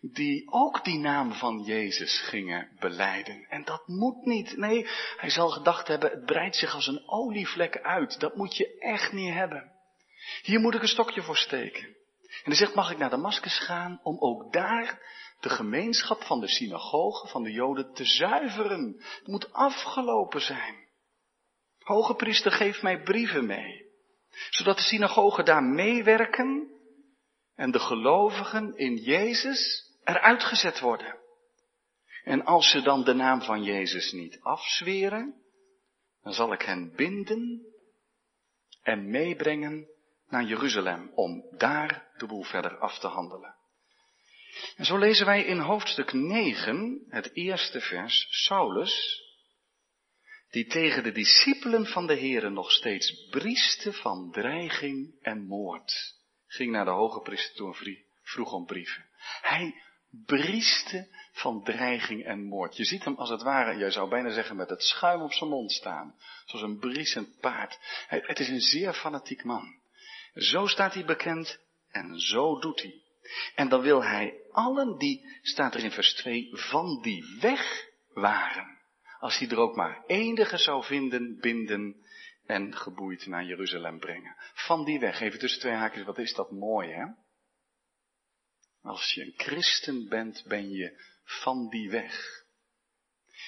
die 0.02 0.52
ook 0.52 0.84
die 0.84 1.00
naam 1.00 1.34
van 1.34 1.64
Jezus 1.64 2.22
gingen 2.22 2.78
beleiden. 2.80 3.46
En 3.50 3.64
dat 3.64 3.88
moet 3.88 4.26
niet. 4.26 4.58
Nee, 4.58 4.88
hij 5.18 5.30
zal 5.30 5.50
gedacht 5.50 5.88
hebben, 5.88 6.12
het 6.12 6.26
breidt 6.26 6.56
zich 6.56 6.74
als 6.74 6.88
een 6.88 7.10
olievlek 7.10 7.82
uit. 7.82 8.20
Dat 8.20 8.36
moet 8.36 8.58
je 8.58 8.78
echt 8.80 9.12
niet 9.12 9.34
hebben. 9.34 9.72
Hier 10.42 10.60
moet 10.60 10.76
ik 10.76 10.82
een 10.82 10.88
stokje 10.88 11.22
voor 11.22 11.38
steken. 11.38 11.84
En 12.24 12.50
hij 12.50 12.56
zegt, 12.56 12.76
mag 12.76 12.92
ik 12.92 12.98
naar 12.98 13.10
Damascus 13.10 13.60
gaan 13.60 14.00
om 14.04 14.20
ook 14.20 14.54
daar 14.54 15.02
de 15.40 15.50
gemeenschap 15.50 16.24
van 16.24 16.40
de 16.40 16.48
synagoge, 16.48 17.28
van 17.28 17.44
de 17.44 17.52
Joden, 17.52 17.94
te 17.94 18.06
zuiveren. 18.06 18.96
Het 18.98 19.28
moet 19.28 19.54
afgelopen 19.54 20.42
zijn. 20.42 20.76
Hoge 21.80 22.14
priester, 22.14 22.52
geef 22.52 22.82
mij 22.82 23.02
brieven 23.02 23.46
mee. 23.46 23.93
Zodat 24.50 24.78
de 24.78 24.84
synagogen 24.84 25.46
daar 25.46 25.64
meewerken 25.64 26.72
en 27.56 27.72
de 27.72 27.80
gelovigen 27.80 28.78
in 28.78 28.96
Jezus 28.96 29.92
eruit 30.04 30.44
gezet 30.44 30.80
worden. 30.80 31.22
En 32.24 32.46
als 32.46 32.70
ze 32.70 32.82
dan 32.82 33.04
de 33.04 33.14
naam 33.14 33.42
van 33.42 33.64
Jezus 33.64 34.12
niet 34.12 34.40
afzweren, 34.42 35.42
dan 36.22 36.34
zal 36.34 36.54
ik 36.54 36.62
hen 36.62 36.96
binden 36.96 37.62
en 38.82 39.10
meebrengen 39.10 39.88
naar 40.28 40.44
Jeruzalem 40.44 41.12
om 41.16 41.46
daar 41.58 42.12
de 42.18 42.26
boel 42.26 42.44
verder 42.44 42.78
af 42.78 43.00
te 43.00 43.08
handelen. 43.08 43.56
En 44.76 44.86
zo 44.86 44.98
lezen 44.98 45.26
wij 45.26 45.44
in 45.44 45.60
hoofdstuk 45.60 46.14
9, 46.14 47.06
het 47.10 47.36
eerste 47.36 47.82
vers, 47.82 48.28
Saulus, 48.30 49.22
die 50.54 50.66
tegen 50.66 51.04
de 51.04 51.12
discipelen 51.12 51.86
van 51.86 52.08
de 52.08 52.20
Here 52.20 52.50
nog 52.50 52.72
steeds 52.72 53.28
brieste 53.30 53.94
van 53.94 54.32
dreiging 54.32 55.16
en 55.22 55.46
moord 55.46 56.22
ging 56.48 56.72
naar 56.72 56.86
de 56.86 56.92
hoge 56.92 57.22
priester 57.22 57.56
toe 57.56 57.98
vroeg 58.22 58.54
om 58.54 58.66
brieven. 58.66 59.06
Hij 59.42 59.82
brieste 60.26 61.08
van 61.32 61.64
dreiging 61.64 62.26
en 62.26 62.44
moord. 62.44 62.78
Je 62.78 62.84
ziet 62.84 63.04
hem 63.04 63.16
als 63.16 63.30
het 63.30 63.42
ware, 63.42 63.78
jij 63.78 63.92
zou 63.92 64.10
bijna 64.10 64.30
zeggen, 64.30 64.56
met 64.56 64.70
het 64.70 64.84
schuim 64.84 65.22
op 65.22 65.34
zijn 65.34 65.50
mond 65.50 65.72
staan. 65.72 66.16
Zoals 66.46 66.66
een 66.66 66.80
briesend 66.80 67.40
paard. 67.40 67.80
het 68.08 68.40
is 68.40 68.48
een 68.48 68.62
zeer 68.62 68.94
fanatiek 68.94 69.44
man. 69.44 69.76
Zo 70.34 70.68
staat 70.68 70.94
hij 70.94 71.06
bekend 71.06 71.60
en 71.92 72.20
zo 72.20 72.60
doet 72.60 72.82
hij. 72.82 73.02
En 73.56 73.70
dan 73.70 73.82
wil 73.82 74.04
hij 74.04 74.34
allen 74.52 74.98
die, 74.98 75.40
staat 75.42 75.76
er 75.76 75.84
in 75.84 75.92
vers 75.92 76.14
2, 76.14 76.50
van 76.52 77.02
die 77.02 77.38
weg 77.40 77.90
waren. 78.14 78.73
Als 79.24 79.38
hij 79.38 79.50
er 79.50 79.58
ook 79.58 79.76
maar 79.76 80.04
enige 80.06 80.58
zou 80.58 80.84
vinden, 80.84 81.40
binden 81.40 82.06
en 82.46 82.76
geboeid 82.76 83.26
naar 83.26 83.46
Jeruzalem 83.46 84.00
brengen. 84.00 84.36
Van 84.54 84.86
die 84.86 85.00
weg, 85.00 85.20
even 85.20 85.40
tussen 85.40 85.60
twee 85.60 85.74
haakjes, 85.74 86.06
wat 86.06 86.18
is 86.18 86.34
dat 86.34 86.52
mooi 86.52 86.90
hè? 86.92 87.06
Als 88.82 89.14
je 89.14 89.26
een 89.26 89.34
christen 89.36 90.10
bent, 90.10 90.44
ben 90.48 90.70
je 90.70 91.04
van 91.24 91.70
die 91.70 91.90
weg. 91.90 92.44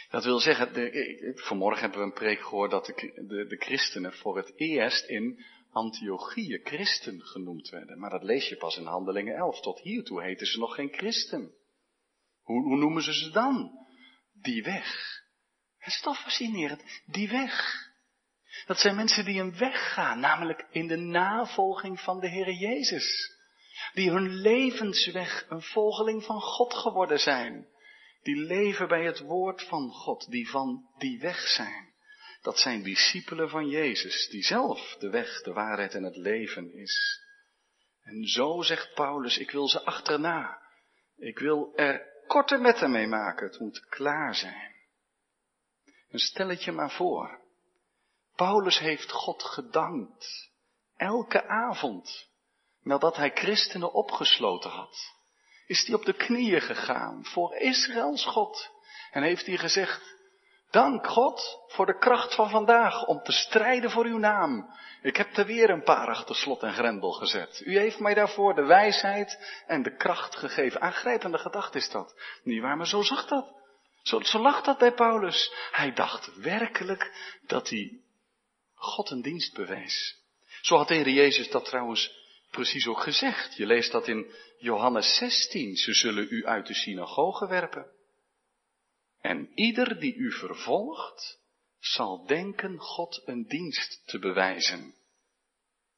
Dat 0.10 0.24
wil 0.24 0.40
zeggen, 0.40 0.74
de, 0.74 1.32
vanmorgen 1.36 1.82
hebben 1.82 2.00
we 2.00 2.06
een 2.06 2.14
preek 2.14 2.40
gehoord 2.40 2.72
dat 2.72 2.86
de, 2.86 3.26
de, 3.28 3.46
de 3.48 3.58
christenen 3.58 4.14
voor 4.14 4.38
het 4.38 4.54
eerst 4.56 5.06
in 5.06 5.46
Antiochieën 5.70 6.62
christen 6.64 7.22
genoemd 7.22 7.70
werden. 7.70 8.00
Maar 8.00 8.10
dat 8.10 8.24
lees 8.24 8.50
je 8.50 8.58
pas 8.58 8.78
in 8.78 8.86
Handelingen 8.86 9.36
11. 9.36 9.62
Tot 9.62 9.80
hiertoe 9.80 10.24
heten 10.24 10.48
ze 10.48 10.60
nog 10.60 10.76
geen 10.76 10.94
christen. 10.94 11.54
Hoe, 12.42 12.64
hoe 12.64 12.78
noemen 12.78 13.04
ze 13.04 13.14
ze 13.14 13.32
dan? 13.32 13.72
Die 14.34 14.64
weg. 14.64 15.24
Het 15.86 15.94
is 15.94 16.02
toch 16.02 16.22
fascinerend. 16.22 16.84
Die 17.06 17.30
weg. 17.30 17.84
Dat 18.66 18.80
zijn 18.80 18.96
mensen 18.96 19.26
die 19.26 19.42
een 19.42 19.58
weg 19.58 19.94
gaan, 19.94 20.20
namelijk 20.20 20.68
in 20.72 20.88
de 20.88 20.96
navolging 20.96 22.00
van 22.00 22.20
de 22.20 22.30
Heer 22.30 22.52
Jezus. 22.52 23.34
Die 23.94 24.10
hun 24.10 24.30
levensweg 24.30 25.46
een 25.50 25.62
volgeling 25.62 26.24
van 26.24 26.42
God 26.42 26.74
geworden 26.74 27.20
zijn. 27.20 27.68
Die 28.24 28.36
leven 28.36 28.88
bij 28.88 29.06
het 29.06 29.20
woord 29.20 29.64
van 29.64 29.92
God, 29.92 30.32
die 30.32 30.50
van 30.50 30.90
die 30.98 31.20
weg 31.20 31.48
zijn. 31.48 31.94
Dat 32.42 32.60
zijn 32.60 32.84
discipelen 32.84 33.50
van 33.50 33.68
Jezus, 33.68 34.28
die 34.30 34.44
zelf 34.44 34.96
de 35.00 35.10
weg, 35.10 35.42
de 35.42 35.54
waarheid 35.54 35.94
en 35.94 36.04
het 36.04 36.16
leven 36.16 36.74
is. 36.74 37.22
En 38.02 38.28
zo 38.28 38.62
zegt 38.62 38.94
Paulus, 38.94 39.38
ik 39.38 39.52
wil 39.52 39.68
ze 39.68 39.84
achterna. 39.84 40.62
Ik 41.18 41.40
wil 41.40 41.72
er 41.76 42.02
korte 42.28 42.58
metten 42.58 42.92
mee 42.92 43.08
maken, 43.08 43.48
het 43.48 43.60
moet 43.60 43.86
klaar 43.90 44.36
zijn. 44.36 44.75
En 46.16 46.22
stel 46.22 46.50
het 46.50 46.64
je 46.64 46.72
maar 46.72 46.92
voor. 46.92 47.40
Paulus 48.36 48.80
heeft 48.80 49.12
God 49.12 49.44
gedankt. 49.44 50.50
Elke 50.98 51.48
avond, 51.48 52.28
nadat 52.84 53.16
hij 53.16 53.32
christenen 53.34 53.94
opgesloten 53.94 54.70
had, 54.70 55.14
is 55.68 55.86
hij 55.86 55.96
op 55.96 56.06
de 56.06 56.14
knieën 56.14 56.62
gegaan 56.62 57.26
voor 57.26 57.56
Israëls 57.56 58.26
God. 58.26 58.72
En 59.12 59.24
heeft 59.24 59.46
hij 59.46 59.58
gezegd, 59.58 60.16
dank 60.70 61.08
God 61.08 61.60
voor 61.68 61.86
de 61.86 61.98
kracht 61.98 62.36
van 62.36 62.50
vandaag 62.50 63.06
om 63.06 63.24
te 63.24 63.32
strijden 63.32 63.92
voor 63.92 64.06
uw 64.06 64.18
naam. 64.18 64.70
Ik 65.02 65.18
heb 65.18 65.38
er 65.38 65.46
weer 65.46 65.70
een 65.70 65.84
paar 65.84 66.08
achter 66.08 66.36
slot 66.36 66.64
en 66.64 66.74
grendel 66.74 67.12
gezet. 67.12 67.62
U 67.66 67.78
heeft 67.78 68.00
mij 68.00 68.14
daarvoor 68.14 68.56
de 68.56 68.66
wijsheid 68.66 69.62
en 69.68 69.84
de 69.84 69.96
kracht 69.96 70.36
gegeven. 70.36 70.82
Aangrijpende 70.82 71.38
gedachte 71.38 71.78
is 71.78 71.90
dat. 71.90 72.16
Niet 72.44 72.62
waar, 72.62 72.78
maar 72.78 72.88
zo 72.88 73.02
zag 73.02 73.28
dat. 73.28 73.64
Zo, 74.06 74.40
lag 74.40 74.62
dat 74.62 74.78
bij 74.78 74.94
Paulus. 74.94 75.54
Hij 75.72 75.94
dacht 75.94 76.36
werkelijk 76.36 77.12
dat 77.42 77.70
hij 77.70 78.00
God 78.74 79.10
een 79.10 79.22
dienst 79.22 79.54
bewees. 79.54 80.24
Zo 80.62 80.76
had 80.78 80.88
de 80.88 80.94
Heer 80.94 81.10
Jezus 81.10 81.50
dat 81.50 81.66
trouwens 81.66 82.12
precies 82.52 82.88
ook 82.88 83.02
gezegd. 83.02 83.56
Je 83.56 83.66
leest 83.66 83.92
dat 83.92 84.08
in 84.08 84.34
Johannes 84.58 85.16
16. 85.16 85.76
Ze 85.76 85.94
zullen 85.94 86.28
u 86.30 86.46
uit 86.46 86.68
de 86.68 86.74
synagoge 86.74 87.48
werpen. 87.48 87.92
En 89.22 89.52
ieder 89.56 90.00
die 90.00 90.16
u 90.16 90.32
vervolgt, 90.32 91.40
zal 91.80 92.26
denken 92.26 92.80
God 92.80 93.22
een 93.26 93.48
dienst 93.48 94.02
te 94.06 94.20
bewijzen. 94.20 94.96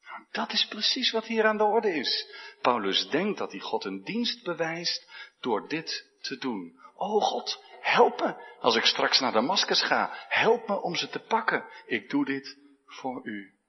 Nou, 0.02 0.26
dat 0.32 0.52
is 0.52 0.68
precies 0.68 1.12
wat 1.12 1.26
hier 1.26 1.46
aan 1.46 1.58
de 1.58 1.64
orde 1.64 1.94
is. 1.94 2.28
Paulus 2.62 3.10
denkt 3.10 3.38
dat 3.38 3.52
hij 3.52 3.60
God 3.60 3.86
een 3.86 4.04
dienst 4.04 4.44
bewijst 4.44 5.10
door 5.40 5.68
dit 5.68 6.10
te 6.22 6.38
doen. 6.38 6.80
O 6.96 7.20
God, 7.20 7.66
help 7.94 8.20
me 8.20 8.56
als 8.60 8.76
ik 8.76 8.86
straks 8.86 9.20
naar 9.20 9.32
Damascus 9.32 9.84
ga. 9.84 10.26
Help 10.28 10.68
me 10.68 10.82
om 10.82 10.96
ze 10.96 11.10
te 11.10 11.20
pakken. 11.20 11.70
Ik 11.86 12.10
doe 12.10 12.26
dit 12.26 12.58
voor 12.86 13.26
u. 13.26 13.60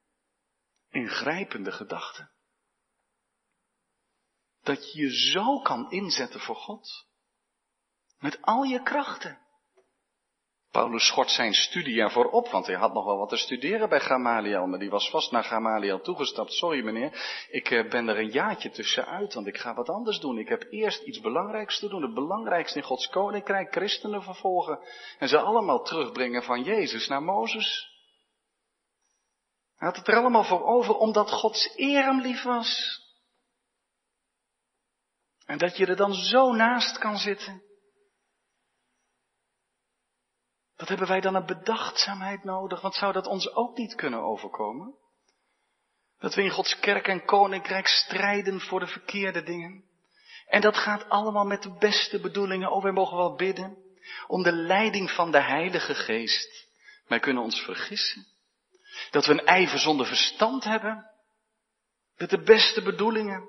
Ingrijpende 0.91 1.73
gedachte. 1.73 2.31
Dat 4.63 4.93
je 4.93 5.01
je 5.01 5.31
zo 5.31 5.61
kan 5.61 5.91
inzetten 5.91 6.41
voor 6.41 6.57
God. 6.57 7.07
Met 8.19 8.43
al 8.43 8.63
je 8.63 8.83
krachten. 8.83 9.39
Paulus 10.71 11.07
schort 11.07 11.31
zijn 11.31 11.53
studie 11.53 12.01
ervoor 12.01 12.31
op, 12.31 12.49
want 12.49 12.67
hij 12.67 12.75
had 12.75 12.93
nog 12.93 13.05
wel 13.05 13.19
wat 13.19 13.29
te 13.29 13.37
studeren 13.37 13.89
bij 13.89 14.01
Gamaliel, 14.01 14.67
maar 14.67 14.79
die 14.79 14.91
was 14.91 15.11
vast 15.11 15.31
naar 15.31 15.45
Gamaliel 15.45 16.01
toegestapt. 16.01 16.53
Sorry 16.53 16.85
meneer, 16.85 17.47
ik 17.51 17.71
eh, 17.71 17.89
ben 17.89 18.09
er 18.09 18.19
een 18.19 18.31
jaartje 18.31 18.71
tussenuit, 18.71 19.35
want 19.35 19.47
ik 19.47 19.57
ga 19.57 19.75
wat 19.75 19.89
anders 19.89 20.21
doen. 20.21 20.39
Ik 20.39 20.49
heb 20.49 20.67
eerst 20.71 21.03
iets 21.03 21.21
belangrijks 21.21 21.79
te 21.79 21.89
doen, 21.89 22.03
het 22.03 22.15
belangrijkste 22.15 22.79
in 22.79 22.85
Gods 22.85 23.09
koninkrijk, 23.09 23.73
christenen 23.73 24.23
vervolgen 24.23 24.79
en 25.19 25.29
ze 25.29 25.39
allemaal 25.39 25.83
terugbrengen 25.83 26.43
van 26.43 26.63
Jezus 26.63 27.09
naar 27.09 27.23
Mozes. 27.23 27.97
Hij 29.77 29.89
had 29.89 29.97
het 29.97 30.09
er 30.09 30.17
allemaal 30.17 30.45
voor 30.45 30.65
over 30.65 30.95
omdat 30.95 31.31
Gods 31.31 31.73
eer 31.77 32.03
hem 32.03 32.21
lief 32.21 32.43
was. 32.43 33.01
En 35.47 35.59
dat 35.59 35.77
je 35.77 35.87
er 35.87 35.97
dan 35.97 36.15
zo 36.15 36.53
naast 36.53 36.99
kan 36.99 37.17
zitten. 37.17 37.68
Wat 40.79 40.89
hebben 40.89 41.09
wij 41.09 41.21
dan 41.21 41.35
een 41.35 41.47
bedachtzaamheid 41.47 42.45
nodig? 42.45 42.81
Want 42.81 42.95
zou 42.95 43.13
dat 43.13 43.27
ons 43.27 43.55
ook 43.55 43.77
niet 43.77 43.95
kunnen 43.95 44.21
overkomen? 44.21 44.95
Dat 46.19 46.35
we 46.35 46.43
in 46.43 46.51
Gods 46.51 46.79
kerk 46.79 47.09
en 47.09 47.25
koninkrijk 47.25 47.87
strijden 47.87 48.61
voor 48.61 48.81
de 48.81 48.87
verkeerde 48.87 49.43
dingen. 49.43 49.85
En 50.47 50.61
dat 50.61 50.77
gaat 50.77 51.09
allemaal 51.09 51.45
met 51.45 51.63
de 51.63 51.77
beste 51.79 52.21
bedoelingen. 52.21 52.71
Oh, 52.71 52.83
wij 52.83 52.93
mogen 52.93 53.17
wel 53.17 53.35
bidden 53.35 53.77
om 54.27 54.43
de 54.43 54.53
leiding 54.53 55.11
van 55.11 55.31
de 55.31 55.43
Heilige 55.43 55.95
Geest. 55.95 56.69
Wij 57.07 57.21
kunnen 57.21 57.43
ons 57.43 57.61
vergissen. 57.61 58.27
Dat 59.11 59.27
we 59.27 59.33
een 59.33 59.47
ijver 59.47 59.79
zonder 59.79 60.07
verstand 60.07 60.65
hebben. 60.65 61.11
Met 62.17 62.31
de 62.31 62.43
beste 62.43 62.83
bedoelingen. 62.83 63.49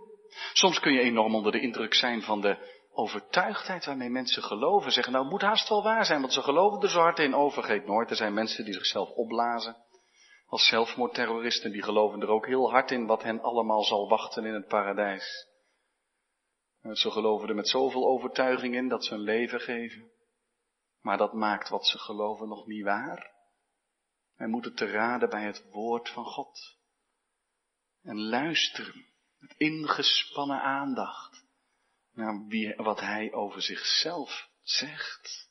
Soms 0.53 0.79
kun 0.79 0.93
je 0.93 1.01
enorm 1.01 1.35
onder 1.35 1.51
de 1.51 1.59
indruk 1.61 1.93
zijn 1.93 2.21
van 2.21 2.41
de 2.41 2.78
overtuigdheid 2.99 3.85
waarmee 3.85 4.09
mensen 4.09 4.43
geloven. 4.43 4.91
Zeggen, 4.91 5.13
nou 5.13 5.23
het 5.23 5.33
moet 5.33 5.41
haast 5.41 5.69
wel 5.69 5.83
waar 5.83 6.05
zijn, 6.05 6.21
want 6.21 6.33
ze 6.33 6.41
geloven 6.41 6.81
er 6.81 6.89
zo 6.89 6.99
hard 6.99 7.19
in. 7.19 7.35
Overgeet 7.35 7.85
nooit, 7.85 8.09
er 8.09 8.15
zijn 8.15 8.33
mensen 8.33 8.65
die 8.65 8.73
zichzelf 8.73 9.09
opblazen. 9.09 9.77
Als 10.45 10.67
zelfmoordterroristen, 10.67 11.71
die 11.71 11.83
geloven 11.83 12.21
er 12.21 12.27
ook 12.27 12.45
heel 12.45 12.69
hard 12.71 12.91
in 12.91 13.05
wat 13.05 13.23
hen 13.23 13.41
allemaal 13.41 13.83
zal 13.83 14.09
wachten 14.09 14.45
in 14.45 14.53
het 14.53 14.67
paradijs. 14.67 15.47
Ze 16.91 17.11
geloven 17.11 17.49
er 17.49 17.55
met 17.55 17.69
zoveel 17.69 18.07
overtuiging 18.07 18.75
in 18.75 18.87
dat 18.87 19.05
ze 19.05 19.13
hun 19.13 19.23
leven 19.23 19.59
geven. 19.59 20.11
Maar 21.01 21.17
dat 21.17 21.33
maakt 21.33 21.69
wat 21.69 21.87
ze 21.87 21.97
geloven 21.97 22.47
nog 22.47 22.65
niet 22.65 22.83
waar. 22.83 23.31
Wij 24.35 24.47
moeten 24.47 24.75
te 24.75 24.91
raden 24.91 25.29
bij 25.29 25.43
het 25.43 25.69
woord 25.71 26.09
van 26.09 26.25
God. 26.25 26.77
En 28.01 28.21
luisteren 28.21 29.05
met 29.37 29.53
ingespannen 29.57 30.61
aandacht 30.61 31.47
naar 32.19 32.45
wie, 32.47 32.75
wat 32.75 32.99
hij 32.99 33.33
over 33.33 33.61
zichzelf 33.61 34.49
zegt. 34.61 35.49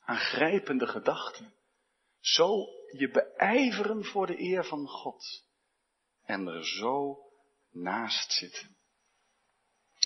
Aangrijpende 0.00 0.86
gedachten. 0.86 1.54
Zo 2.20 2.66
je 2.96 3.10
beijveren 3.10 4.04
voor 4.04 4.26
de 4.26 4.40
eer 4.40 4.64
van 4.64 4.88
God. 4.88 5.44
En 6.24 6.46
er 6.46 6.66
zo 6.66 7.18
naast 7.70 8.32
zitten. 8.32 8.76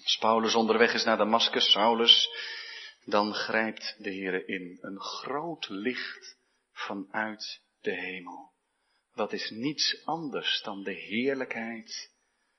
Als 0.02 0.16
Paulus 0.18 0.54
onderweg 0.54 0.94
is 0.94 1.04
naar 1.04 1.16
Damascus, 1.16 1.70
Saulus, 1.70 2.28
dan 3.04 3.34
grijpt 3.34 3.94
de 3.98 4.10
Heer 4.10 4.48
in 4.48 4.78
een 4.80 5.00
groot 5.00 5.68
licht 5.68 6.36
vanuit 6.72 7.60
de 7.80 7.94
hemel. 7.94 8.52
Dat 9.14 9.32
is 9.32 9.50
niets 9.50 10.04
anders 10.04 10.62
dan 10.62 10.82
de 10.82 10.92
heerlijkheid 10.92 12.10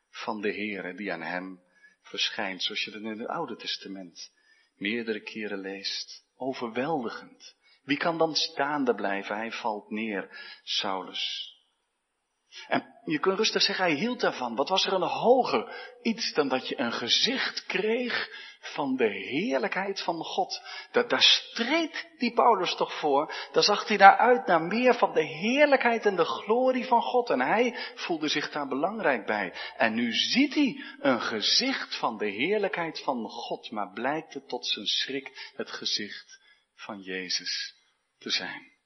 van 0.10 0.42
de 0.42 0.50
Heer 0.52 0.96
die 0.96 1.14
aan 1.14 1.22
hem 1.22 1.62
verschijnt, 2.08 2.64
zoals 2.64 2.84
je 2.84 2.92
dat 2.92 3.02
in 3.02 3.20
het 3.20 3.28
Oude 3.28 3.56
Testament 3.56 4.32
meerdere 4.76 5.20
keren 5.20 5.60
leest. 5.60 6.26
Overweldigend. 6.36 7.56
Wie 7.84 7.98
kan 7.98 8.18
dan 8.18 8.36
staande 8.36 8.96
blijven? 8.96 9.36
Hij 9.36 9.52
valt 9.52 9.90
neer, 9.90 10.30
Saulus. 10.64 11.56
En 12.68 12.86
je 13.06 13.20
kunt 13.20 13.38
rustig 13.38 13.62
zeggen, 13.62 13.86
hij 13.86 13.94
hield 13.94 14.20
daarvan. 14.20 14.56
Wat 14.56 14.70
was 14.70 14.86
er 14.86 14.94
een 14.94 15.02
hoger 15.02 15.96
iets 16.02 16.34
dan 16.34 16.48
dat 16.48 16.68
je 16.68 16.80
een 16.80 16.94
gezicht 16.94 17.66
kreeg 17.66 18.30
van 18.60 18.96
de 18.96 19.10
heerlijkheid 19.10 20.02
van 20.02 20.24
God? 20.24 20.62
Dat, 20.92 21.10
daar 21.10 21.22
streed 21.22 22.08
die 22.18 22.34
Paulus 22.34 22.76
toch 22.76 23.00
voor. 23.00 23.34
Daar 23.52 23.64
zag 23.64 23.88
hij 23.88 23.98
daar 23.98 24.18
uit 24.18 24.46
naar 24.46 24.62
meer 24.62 24.94
van 24.94 25.14
de 25.14 25.24
heerlijkheid 25.24 26.06
en 26.06 26.16
de 26.16 26.26
glorie 26.26 26.86
van 26.86 27.02
God. 27.02 27.30
En 27.30 27.42
hij 27.42 27.76
voelde 27.96 28.28
zich 28.28 28.52
daar 28.52 28.68
belangrijk 28.68 29.26
bij. 29.26 29.54
En 29.78 29.94
nu 29.94 30.14
ziet 30.14 30.54
hij 30.54 30.84
een 31.00 31.22
gezicht 31.22 31.98
van 31.98 32.18
de 32.18 32.30
heerlijkheid 32.30 33.00
van 33.00 33.30
God. 33.30 33.72
Maar 33.72 33.92
blijkt 33.94 34.34
het 34.34 34.48
tot 34.48 34.68
zijn 34.68 34.88
schrik 34.88 35.52
het 35.56 35.72
gezicht 35.72 36.40
van 36.76 37.02
Jezus 37.02 37.76
te 38.18 38.30
zijn. 38.30 38.77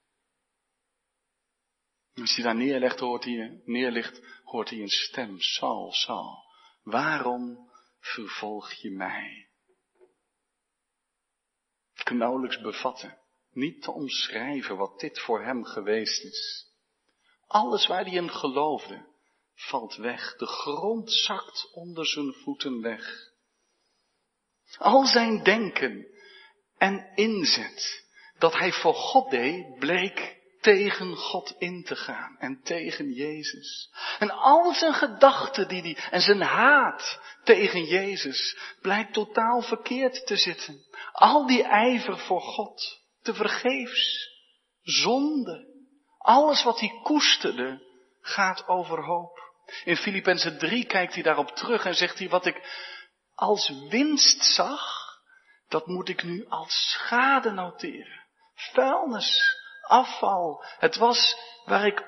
Als 2.15 2.35
hij 2.35 2.43
daar 2.43 2.55
neerlegt, 2.55 2.99
hoort 2.99 3.23
hij, 3.23 3.61
neerligt, 3.65 4.21
hoort 4.43 4.69
hij 4.69 4.79
een 4.79 4.89
stem. 4.89 5.39
Saul, 5.39 5.91
Saul, 5.91 6.43
waarom 6.83 7.71
vervolg 7.99 8.71
je 8.71 8.91
mij? 8.91 9.49
Ik 11.95 12.03
kan 12.03 12.17
nauwelijks 12.17 12.61
bevatten, 12.61 13.17
niet 13.51 13.81
te 13.81 13.91
omschrijven 13.91 14.77
wat 14.77 14.99
dit 14.99 15.19
voor 15.19 15.43
hem 15.43 15.63
geweest 15.65 16.23
is. 16.23 16.69
Alles 17.47 17.87
waar 17.87 18.03
hij 18.03 18.13
in 18.13 18.31
geloofde, 18.31 19.07
valt 19.53 19.95
weg. 19.95 20.35
De 20.35 20.47
grond 20.47 21.13
zakt 21.13 21.71
onder 21.73 22.07
zijn 22.07 22.33
voeten 22.33 22.81
weg. 22.81 23.29
Al 24.77 25.05
zijn 25.05 25.43
denken 25.43 26.07
en 26.77 27.11
inzet 27.15 28.05
dat 28.37 28.53
hij 28.53 28.71
voor 28.71 28.93
God 28.93 29.31
deed, 29.31 29.79
bleek 29.79 30.40
tegen 30.61 31.15
God 31.15 31.55
in 31.57 31.83
te 31.83 31.95
gaan 31.95 32.35
en 32.39 32.61
tegen 32.63 33.11
Jezus. 33.11 33.89
En 34.19 34.31
al 34.31 34.73
zijn 34.73 34.93
gedachten 34.93 35.67
die 35.67 35.81
die, 35.81 35.97
en 36.11 36.21
zijn 36.21 36.41
haat 36.41 37.19
tegen 37.43 37.83
Jezus 37.83 38.57
blijkt 38.81 39.13
totaal 39.13 39.61
verkeerd 39.61 40.25
te 40.25 40.35
zitten. 40.35 40.85
Al 41.11 41.47
die 41.47 41.63
ijver 41.63 42.17
voor 42.17 42.41
God, 42.41 43.01
te 43.21 43.33
vergeefs, 43.33 44.29
zonde, 44.81 45.65
alles 46.17 46.63
wat 46.63 46.79
hij 46.79 46.99
koesterde, 47.03 47.81
gaat 48.21 48.67
overhoop. 48.67 49.39
In 49.83 49.97
Filippenzen 49.97 50.57
3 50.57 50.85
kijkt 50.85 51.13
hij 51.13 51.23
daarop 51.23 51.49
terug 51.49 51.85
en 51.85 51.95
zegt 51.95 52.19
hij, 52.19 52.29
wat 52.29 52.45
ik 52.45 52.61
als 53.35 53.71
winst 53.89 54.43
zag, 54.43 55.01
dat 55.67 55.87
moet 55.87 56.09
ik 56.09 56.23
nu 56.23 56.45
als 56.47 56.89
schade 56.91 57.51
noteren. 57.51 58.19
Vuilnis, 58.55 59.59
afval. 59.91 60.63
Het 60.79 60.97
was 60.97 61.37
waar 61.65 61.85
ik 61.85 62.03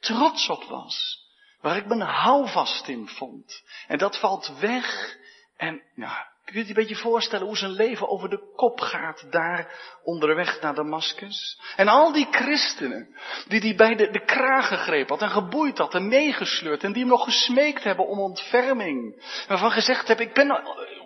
trots 0.00 0.48
op 0.48 0.64
was. 0.64 1.22
Waar 1.60 1.76
ik 1.76 1.86
mijn 1.86 2.00
houvast 2.00 2.88
in 2.88 3.08
vond. 3.08 3.62
En 3.86 3.98
dat 3.98 4.18
valt 4.18 4.58
weg. 4.58 5.16
En 5.56 5.82
nou, 5.94 6.16
kun 6.44 6.54
je 6.54 6.60
je 6.60 6.68
een 6.68 6.74
beetje 6.74 6.96
voorstellen 6.96 7.46
hoe 7.46 7.56
zijn 7.56 7.70
leven 7.70 8.08
over 8.08 8.28
de 8.28 8.52
kop 8.56 8.80
gaat 8.80 9.26
daar 9.30 9.72
onderweg 10.02 10.60
naar 10.60 10.74
Damascus? 10.74 11.60
En 11.76 11.88
al 11.88 12.12
die 12.12 12.26
christenen 12.30 13.16
die 13.48 13.60
hij 13.60 13.74
bij 13.74 13.94
de, 13.94 14.10
de 14.10 14.24
kraag 14.24 14.68
gegrepen 14.68 15.18
had 15.18 15.22
en 15.22 15.42
geboeid 15.42 15.78
had 15.78 15.94
en 15.94 16.08
meegesleurd 16.08 16.84
en 16.84 16.92
die 16.92 17.02
hem 17.02 17.10
nog 17.10 17.24
gesmeekt 17.24 17.84
hebben 17.84 18.06
om 18.06 18.18
ontferming. 18.18 19.22
Waarvan 19.48 19.70
gezegd 19.70 20.08
hebben, 20.08 20.26
ik 20.26 20.34
ben, 20.34 20.62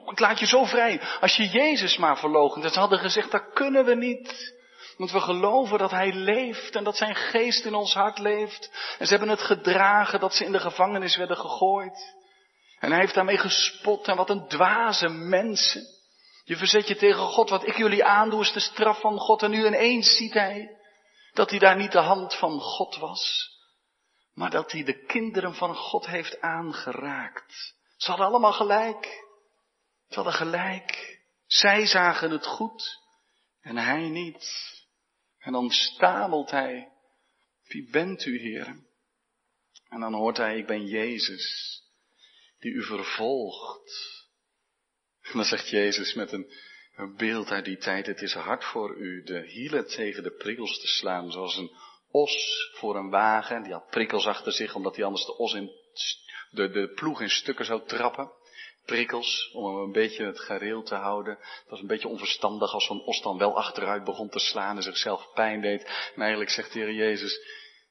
ik 0.06 0.18
laat 0.18 0.38
je 0.38 0.46
zo 0.46 0.64
vrij. 0.64 1.00
Als 1.20 1.36
je 1.36 1.48
Jezus 1.48 1.96
maar 1.96 2.18
verloochent. 2.18 2.64
En 2.64 2.70
ze 2.70 2.78
hadden 2.78 2.98
gezegd, 2.98 3.30
dat 3.30 3.52
kunnen 3.52 3.84
we 3.84 3.94
niet. 3.94 4.56
Want 4.98 5.10
we 5.10 5.20
geloven 5.20 5.78
dat 5.78 5.90
Hij 5.90 6.12
leeft 6.12 6.76
en 6.76 6.84
dat 6.84 6.96
Zijn 6.96 7.14
geest 7.14 7.64
in 7.64 7.74
ons 7.74 7.94
hart 7.94 8.18
leeft. 8.18 8.70
En 8.98 9.06
ze 9.06 9.10
hebben 9.10 9.28
het 9.28 9.42
gedragen 9.42 10.20
dat 10.20 10.34
ze 10.34 10.44
in 10.44 10.52
de 10.52 10.60
gevangenis 10.60 11.16
werden 11.16 11.36
gegooid. 11.36 12.16
En 12.78 12.90
Hij 12.90 13.00
heeft 13.00 13.14
daarmee 13.14 13.38
gespot 13.38 14.08
en 14.08 14.16
wat 14.16 14.30
een 14.30 14.48
dwaze 14.48 15.08
mensen. 15.08 15.86
Je 16.44 16.56
verzet 16.56 16.88
je 16.88 16.96
tegen 16.96 17.22
God, 17.22 17.50
wat 17.50 17.66
ik 17.66 17.76
jullie 17.76 18.04
aandoe 18.04 18.40
is 18.40 18.52
de 18.52 18.60
straf 18.60 19.00
van 19.00 19.18
God. 19.18 19.42
En 19.42 19.50
nu 19.50 19.66
ineens 19.66 20.16
ziet 20.16 20.34
Hij 20.34 20.76
dat 21.32 21.50
Hij 21.50 21.58
daar 21.58 21.76
niet 21.76 21.92
de 21.92 22.00
hand 22.00 22.34
van 22.34 22.60
God 22.60 22.96
was. 22.96 23.50
Maar 24.34 24.50
dat 24.50 24.72
Hij 24.72 24.84
de 24.84 25.04
kinderen 25.04 25.54
van 25.54 25.74
God 25.74 26.06
heeft 26.06 26.40
aangeraakt. 26.40 27.74
Ze 27.96 28.08
hadden 28.08 28.26
allemaal 28.26 28.52
gelijk. 28.52 29.26
Ze 30.08 30.14
hadden 30.14 30.32
gelijk. 30.32 31.18
Zij 31.46 31.86
zagen 31.86 32.30
het 32.30 32.46
goed 32.46 33.06
en 33.60 33.76
hij 33.76 34.08
niet. 34.08 34.76
En 35.48 35.54
dan 35.54 35.70
stamelt 35.70 36.50
hij, 36.50 36.88
wie 37.66 37.90
bent 37.90 38.24
u, 38.24 38.38
Heer? 38.38 38.66
En 39.88 40.00
dan 40.00 40.14
hoort 40.14 40.36
hij, 40.36 40.58
ik 40.58 40.66
ben 40.66 40.86
Jezus, 40.86 41.80
die 42.58 42.72
u 42.72 42.82
vervolgt. 42.82 44.26
En 45.20 45.32
dan 45.32 45.44
zegt 45.44 45.68
Jezus 45.68 46.14
met 46.14 46.32
een, 46.32 46.52
een 46.96 47.16
beeld 47.16 47.50
uit 47.50 47.64
die 47.64 47.76
tijd, 47.76 48.06
het 48.06 48.22
is 48.22 48.32
hard 48.32 48.64
voor 48.64 48.96
u 48.96 49.22
de 49.22 49.40
hielen 49.46 49.86
tegen 49.86 50.22
de 50.22 50.36
prikkels 50.36 50.80
te 50.80 50.86
slaan, 50.86 51.32
zoals 51.32 51.56
een 51.56 51.70
os 52.10 52.70
voor 52.74 52.96
een 52.96 53.10
wagen. 53.10 53.62
Die 53.62 53.72
had 53.72 53.90
prikkels 53.90 54.26
achter 54.26 54.52
zich, 54.52 54.74
omdat 54.74 54.96
hij 54.96 55.04
anders 55.04 55.26
de 55.26 55.36
os 55.36 55.54
in, 55.54 55.70
de, 56.50 56.70
de 56.70 56.92
ploeg 56.94 57.20
in 57.20 57.30
stukken 57.30 57.64
zou 57.64 57.86
trappen 57.86 58.37
prikkels 58.88 59.50
om 59.52 59.66
hem 59.66 59.84
een 59.84 59.92
beetje 59.92 60.24
het 60.24 60.40
gareel 60.40 60.82
te 60.82 60.94
houden. 60.94 61.38
Het 61.38 61.68
was 61.68 61.80
een 61.80 61.86
beetje 61.86 62.08
onverstandig 62.08 62.72
als 62.72 62.86
zo'n 62.86 63.04
os 63.04 63.22
dan 63.22 63.38
wel 63.38 63.56
achteruit 63.56 64.04
begon 64.04 64.28
te 64.28 64.38
slaan 64.38 64.76
en 64.76 64.82
zichzelf 64.82 65.32
pijn 65.32 65.60
deed. 65.60 65.84
En 66.14 66.20
eigenlijk 66.20 66.50
zegt 66.50 66.72
de 66.72 66.78
Heer 66.78 66.92
Jezus, 66.92 67.40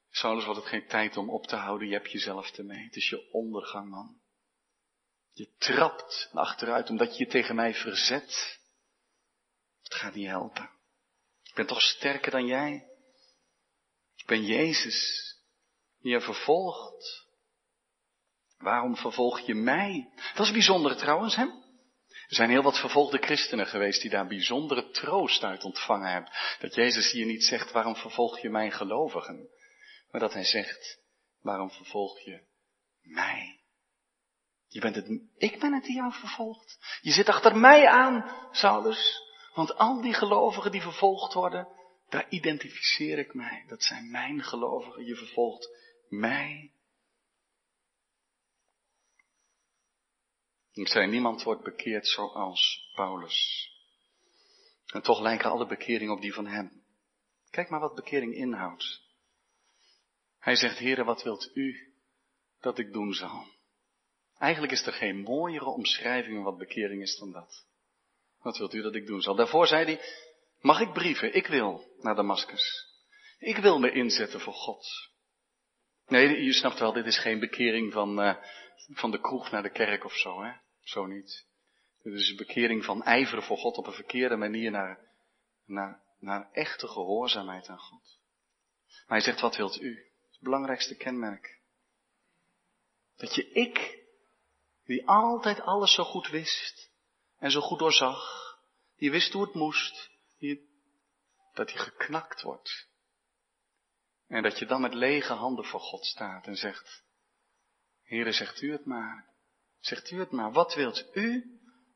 Saulus 0.10 0.46
wordt 0.46 0.60
het 0.60 0.70
geen 0.70 0.88
tijd 0.88 1.18
om 1.18 1.30
op 1.30 1.48
te 1.48 1.56
houden, 1.56 1.88
je 1.88 1.94
hebt 1.94 2.12
jezelf 2.12 2.58
ermee. 2.58 2.84
Het 2.84 2.96
is 2.96 3.10
je 3.10 3.32
ondergang, 3.32 3.90
man. 3.90 4.16
Je 5.34 5.50
trapt 5.58 6.30
achteruit 6.34 6.90
omdat 6.90 7.18
je 7.18 7.24
je 7.24 7.32
tegen 7.32 7.56
mij 7.56 7.74
verzet. 7.74 8.60
Het 9.84 9.94
gaat 9.94 10.16
niet 10.16 10.28
helpen. 10.28 10.70
Ik 11.44 11.54
ben 11.56 11.68
toch 11.68 11.82
sterker 11.82 12.32
dan 12.32 12.46
jij. 12.46 12.88
Ik 14.16 14.26
ben 14.26 14.46
Jezus, 14.46 15.24
die 16.02 16.12
je 16.12 16.22
vervolgt. 16.22 17.27
Waarom 18.58 18.96
vervolg 18.96 19.40
je 19.40 19.56
mij? 19.56 20.10
Dat 20.36 20.46
is 20.46 20.52
bijzonder 20.52 20.96
trouwens, 20.98 21.36
hè? 21.36 21.46
Er 22.28 22.36
zijn 22.36 22.50
heel 22.50 22.64
wat 22.64 22.80
vervolgde 22.80 23.18
christenen 23.18 23.68
geweest 23.68 24.02
die 24.02 24.10
daar 24.10 24.28
bijzondere 24.28 24.90
troost 24.90 25.44
uit 25.44 25.64
ontvangen 25.64 26.12
hebben. 26.12 26.32
Dat 26.60 26.76
Jezus 26.76 27.12
hier 27.12 27.26
niet 27.26 27.44
zegt, 27.44 27.72
waarom 27.72 27.96
vervolg 27.96 28.40
je 28.40 28.50
mijn 28.50 28.72
gelovigen? 28.72 29.50
Maar 30.12 30.22
dat 30.22 30.34
hij 30.34 30.44
zegt, 30.44 31.00
waarom 31.42 31.72
vervolg 31.72 32.20
je 32.20 32.44
mij? 33.02 33.60
Je 34.68 34.80
bent 34.80 34.96
het, 34.96 35.22
ik 35.38 35.60
ben 35.60 35.74
het 35.74 35.84
die 35.84 35.96
jou 35.96 36.14
vervolgt. 36.14 36.98
Je 37.02 37.12
zit 37.12 37.30
achter 37.30 37.58
mij 37.58 37.88
aan, 37.88 38.50
Saulus. 38.52 39.22
Want 39.54 39.76
al 39.76 40.02
die 40.02 40.14
gelovigen 40.14 40.72
die 40.72 40.82
vervolgd 40.82 41.34
worden, 41.34 41.68
daar 42.10 42.26
identificeer 42.30 43.18
ik 43.18 43.34
mij. 43.34 43.64
Dat 43.68 43.84
zijn 43.84 44.12
mijn 44.12 44.44
gelovigen. 44.44 45.06
Je 45.06 45.16
vervolgt 45.16 45.70
mij. 46.10 46.72
Ik 50.78 50.88
zei, 50.88 51.08
niemand 51.08 51.44
wordt 51.44 51.64
bekeerd 51.64 52.08
zoals 52.08 52.92
Paulus. 52.96 53.70
En 54.86 55.02
toch 55.02 55.20
lijken 55.20 55.50
alle 55.50 55.68
bekeringen 55.68 56.14
op 56.14 56.22
die 56.22 56.34
van 56.34 56.48
hem. 56.48 56.84
Kijk 57.50 57.70
maar 57.70 57.80
wat 57.80 57.96
bekering 57.96 58.34
inhoudt. 58.36 59.02
Hij 60.40 60.56
zegt, 60.56 60.78
heren, 60.78 61.06
wat 61.06 61.24
wilt 61.24 61.50
u 61.54 61.94
dat 62.60 62.78
ik 62.78 62.94
doen 62.94 63.14
zal? 63.14 63.46
Eigenlijk 64.38 64.74
is 64.74 64.86
er 64.86 64.94
geen 64.94 65.22
mooiere 65.22 65.70
omschrijving 65.70 66.44
wat 66.44 66.58
bekering 66.58 67.02
is 67.02 67.18
dan 67.18 67.32
dat. 67.32 67.66
Wat 68.42 68.58
wilt 68.58 68.74
u 68.74 68.82
dat 68.82 68.96
ik 68.96 69.08
doen 69.08 69.22
zal? 69.22 69.36
Daarvoor 69.36 69.68
zei 69.68 69.86
hij, 69.86 70.02
mag 70.62 70.80
ik 70.80 70.94
brieven? 70.94 71.36
Ik 71.36 71.48
wil 71.48 71.86
naar 72.00 72.16
Damascus. 72.16 72.86
Ik 73.40 73.58
wil 73.58 73.80
me 73.80 73.92
inzetten 73.92 74.40
voor 74.40 74.54
God. 74.54 74.88
Nee, 76.08 76.44
je 76.44 76.54
snapt 76.54 76.80
wel, 76.80 76.94
dit 76.94 77.06
is 77.06 77.20
geen 77.20 77.40
bekering 77.40 77.94
van, 77.94 78.20
uh, 78.20 78.36
van 78.94 79.12
de 79.12 79.20
kroeg 79.20 79.52
naar 79.52 79.64
de 79.64 79.72
kerk 79.72 80.04
of 80.06 80.14
zo, 80.14 80.44
hè? 80.44 80.52
Zo 80.88 81.06
niet. 81.06 81.46
Dit 82.04 82.14
is 82.14 82.30
een 82.30 82.36
bekering 82.36 82.86
van 82.86 83.04
ijveren 83.04 83.44
voor 83.44 83.58
God 83.58 83.78
op 83.78 83.88
een 83.88 83.94
verkeerde 83.94 84.36
manier 84.36 84.72
naar, 84.72 85.00
naar, 85.66 86.04
naar 86.20 86.52
echte 86.52 86.88
gehoorzaamheid 86.88 87.68
aan 87.68 87.80
God. 87.80 88.20
Maar 88.88 89.18
hij 89.18 89.22
zegt, 89.22 89.42
wat 89.42 89.56
wilt 89.56 89.82
u? 89.82 90.12
Het 90.32 90.40
belangrijkste 90.40 90.96
kenmerk. 90.96 91.60
Dat 93.16 93.36
je 93.36 93.52
ik, 93.52 94.04
die 94.86 95.08
altijd 95.08 95.62
alles 95.62 95.94
zo 95.94 96.04
goed 96.04 96.28
wist 96.28 96.92
en 97.38 97.52
zo 97.52 97.62
goed 97.62 97.80
doorzag, 97.80 98.58
die 98.98 99.12
wist 99.12 99.34
hoe 99.34 99.46
het 99.46 99.54
moest, 99.54 100.10
die, 100.40 100.70
dat 101.54 101.72
hij 101.72 101.82
geknakt 101.82 102.42
wordt. 102.42 102.88
En 104.28 104.44
dat 104.44 104.60
je 104.60 104.66
dan 104.66 104.82
met 104.82 104.94
lege 104.94 105.34
handen 105.34 105.66
voor 105.66 105.80
God 105.80 106.06
staat 106.06 106.48
en 106.48 106.56
zegt, 106.56 107.04
Heere, 108.04 108.32
zegt 108.32 108.62
u 108.62 108.72
het 108.72 108.86
maar. 108.86 109.36
Zegt 109.80 110.12
u 110.12 110.20
het 110.20 110.32
maar. 110.32 110.52
Wat 110.52 110.76
wilt 110.76 111.10
u 111.14 111.44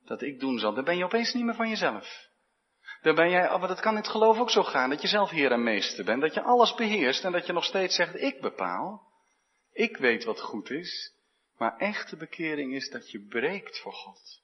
dat 0.05 0.21
ik 0.21 0.39
doen 0.39 0.59
zal? 0.59 0.73
Dan 0.73 0.83
ben 0.83 0.97
je 0.97 1.03
opeens 1.03 1.33
niet 1.33 1.45
meer 1.45 1.55
van 1.55 1.69
jezelf. 1.69 2.29
Dan 3.01 3.15
ben 3.15 3.29
jij, 3.29 3.57
maar 3.57 3.67
dat 3.67 3.79
kan 3.79 3.91
in 3.91 3.97
het 3.97 4.07
geloof 4.07 4.39
ook 4.39 4.49
zo 4.49 4.63
gaan, 4.63 4.89
dat 4.89 5.01
je 5.01 5.07
zelf 5.07 5.29
heer 5.29 5.51
en 5.51 5.63
meester 5.63 6.05
bent, 6.05 6.21
dat 6.21 6.33
je 6.33 6.41
alles 6.41 6.73
beheerst 6.73 7.23
en 7.23 7.31
dat 7.31 7.45
je 7.45 7.53
nog 7.53 7.65
steeds 7.65 7.95
zegt, 7.95 8.15
ik 8.15 8.41
bepaal. 8.41 9.09
Ik 9.71 9.97
weet 9.97 10.23
wat 10.23 10.41
goed 10.41 10.69
is. 10.69 11.13
Maar 11.57 11.77
echte 11.77 12.17
bekering 12.17 12.73
is 12.73 12.89
dat 12.89 13.11
je 13.11 13.25
breekt 13.25 13.79
voor 13.79 13.93
God. 13.93 14.41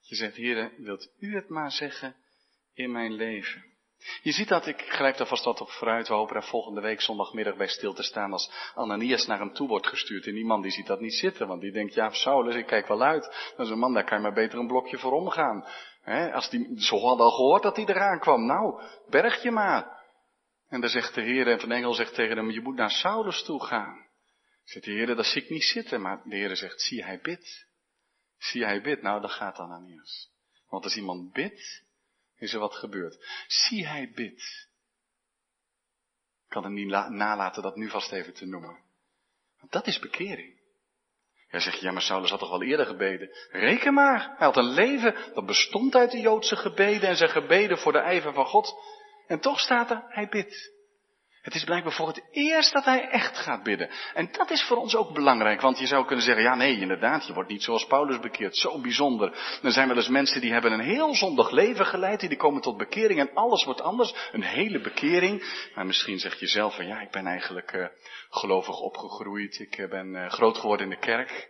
Je 0.00 0.14
zegt, 0.14 0.36
Heer, 0.36 0.72
wilt 0.76 1.12
u 1.18 1.34
het 1.34 1.48
maar 1.48 1.72
zeggen 1.72 2.16
in 2.72 2.92
mijn 2.92 3.12
leven? 3.12 3.69
Je 4.22 4.32
ziet 4.32 4.48
dat, 4.48 4.66
ik 4.66 4.80
grijp 4.80 5.16
daar 5.16 5.26
vast 5.26 5.44
wat 5.44 5.60
op 5.60 5.70
vooruit, 5.70 6.08
we 6.08 6.14
hopen 6.14 6.36
er 6.36 6.42
volgende 6.42 6.80
week 6.80 7.00
zondagmiddag 7.00 7.56
bij 7.56 7.66
stil 7.66 7.92
te 7.92 8.02
staan 8.02 8.32
als 8.32 8.50
Ananias 8.74 9.26
naar 9.26 9.38
hem 9.38 9.52
toe 9.52 9.68
wordt 9.68 9.86
gestuurd. 9.86 10.26
En 10.26 10.34
die 10.34 10.44
man 10.44 10.62
die 10.62 10.70
ziet 10.70 10.86
dat 10.86 11.00
niet 11.00 11.14
zitten, 11.14 11.48
want 11.48 11.60
die 11.60 11.72
denkt, 11.72 11.94
ja 11.94 12.10
Saulus, 12.10 12.54
ik 12.54 12.66
kijk 12.66 12.88
wel 12.88 13.02
uit. 13.02 13.52
Dat 13.56 13.66
is 13.66 13.72
een 13.72 13.78
man, 13.78 13.94
daar 13.94 14.04
kan 14.04 14.16
je 14.16 14.22
maar 14.22 14.32
beter 14.32 14.58
een 14.58 14.66
blokje 14.66 14.98
voor 14.98 15.12
omgaan. 15.12 15.66
He, 16.02 16.32
als 16.32 16.50
die, 16.50 16.82
zo 16.82 16.98
had 16.98 17.18
al 17.18 17.30
gehoord 17.30 17.62
dat 17.62 17.76
hij 17.76 17.86
eraan 17.86 18.18
kwam, 18.18 18.46
nou, 18.46 18.82
berg 19.08 19.42
je 19.42 19.50
maar. 19.50 19.98
En 20.68 20.80
dan 20.80 20.90
zegt 20.90 21.14
de 21.14 21.22
Heer, 21.22 21.48
en 21.48 21.60
van 21.60 21.72
Engel 21.72 21.94
zegt 21.94 22.14
tegen 22.14 22.36
hem, 22.36 22.50
je 22.50 22.60
moet 22.60 22.76
naar 22.76 22.90
Saulus 22.90 23.42
toe 23.42 23.64
gaan. 23.64 24.06
Zegt 24.64 24.84
de 24.84 24.90
Heer, 24.90 25.16
dat 25.16 25.26
zie 25.26 25.42
ik 25.42 25.50
niet 25.50 25.64
zitten, 25.64 26.00
maar 26.00 26.22
de 26.24 26.36
Heer 26.36 26.56
zegt, 26.56 26.80
zie 26.80 27.04
hij 27.04 27.20
bidt. 27.20 27.66
Zie 28.38 28.64
hij 28.64 28.82
bidt, 28.82 29.02
nou 29.02 29.20
dan 29.20 29.30
gaat 29.30 29.58
Ananias. 29.58 30.30
Want 30.68 30.84
als 30.84 30.96
iemand 30.96 31.32
bidt, 31.32 31.84
is 32.40 32.52
er 32.52 32.60
wat 32.60 32.74
gebeurd. 32.74 33.44
Zie 33.46 33.86
hij 33.86 34.10
bidt. 34.14 34.68
Ik 36.44 36.56
kan 36.56 36.62
hem 36.64 36.74
niet 36.74 36.88
nalaten 37.08 37.62
dat 37.62 37.76
nu 37.76 37.88
vast 37.88 38.12
even 38.12 38.34
te 38.34 38.46
noemen. 38.46 38.78
Want 39.58 39.72
dat 39.72 39.86
is 39.86 39.98
bekering. 39.98 40.58
Jij 41.48 41.60
zegt, 41.60 41.80
ja 41.80 41.92
maar 41.92 42.02
Saulus 42.02 42.30
had 42.30 42.38
toch 42.38 42.50
wel 42.50 42.62
eerder 42.62 42.86
gebeden. 42.86 43.30
Reken 43.50 43.94
maar, 43.94 44.20
hij 44.20 44.46
had 44.46 44.56
een 44.56 44.72
leven 44.72 45.32
dat 45.34 45.46
bestond 45.46 45.94
uit 45.94 46.10
de 46.10 46.20
Joodse 46.20 46.56
gebeden 46.56 47.08
en 47.08 47.16
zijn 47.16 47.30
gebeden 47.30 47.78
voor 47.78 47.92
de 47.92 47.98
ijver 47.98 48.32
van 48.32 48.46
God. 48.46 48.74
En 49.26 49.40
toch 49.40 49.60
staat 49.60 49.90
er, 49.90 50.04
hij 50.08 50.28
bidt. 50.28 50.72
Het 51.42 51.54
is 51.54 51.64
blijkbaar 51.64 51.92
voor 51.92 52.06
het 52.06 52.22
eerst 52.30 52.72
dat 52.72 52.84
hij 52.84 53.08
echt 53.08 53.36
gaat 53.36 53.62
bidden. 53.62 53.90
En 54.14 54.28
dat 54.32 54.50
is 54.50 54.62
voor 54.62 54.76
ons 54.76 54.96
ook 54.96 55.14
belangrijk, 55.14 55.60
want 55.60 55.78
je 55.78 55.86
zou 55.86 56.06
kunnen 56.06 56.24
zeggen, 56.24 56.44
ja 56.44 56.54
nee, 56.54 56.80
inderdaad, 56.80 57.26
je 57.26 57.32
wordt 57.32 57.48
niet 57.48 57.62
zoals 57.62 57.86
Paulus 57.86 58.18
bekeerd, 58.18 58.56
zo 58.56 58.80
bijzonder. 58.80 59.58
Er 59.62 59.72
zijn 59.72 59.88
wel 59.88 59.96
eens 59.96 60.08
mensen 60.08 60.40
die 60.40 60.52
hebben 60.52 60.72
een 60.72 60.80
heel 60.80 61.14
zondig 61.14 61.50
leven 61.50 61.86
geleid, 61.86 62.20
die 62.20 62.36
komen 62.36 62.62
tot 62.62 62.76
bekering 62.76 63.20
en 63.20 63.34
alles 63.34 63.64
wordt 63.64 63.80
anders, 63.80 64.14
een 64.32 64.42
hele 64.42 64.80
bekering. 64.80 65.68
Maar 65.74 65.86
misschien 65.86 66.18
zeg 66.18 66.40
je 66.40 66.46
zelf 66.46 66.74
van, 66.74 66.86
ja, 66.86 67.00
ik 67.00 67.10
ben 67.10 67.26
eigenlijk 67.26 67.72
uh, 67.72 67.86
gelovig 68.30 68.80
opgegroeid, 68.80 69.58
ik 69.58 69.78
uh, 69.78 69.88
ben 69.88 70.14
uh, 70.14 70.30
groot 70.30 70.58
geworden 70.58 70.86
in 70.86 70.92
de 70.92 71.06
kerk. 71.06 71.48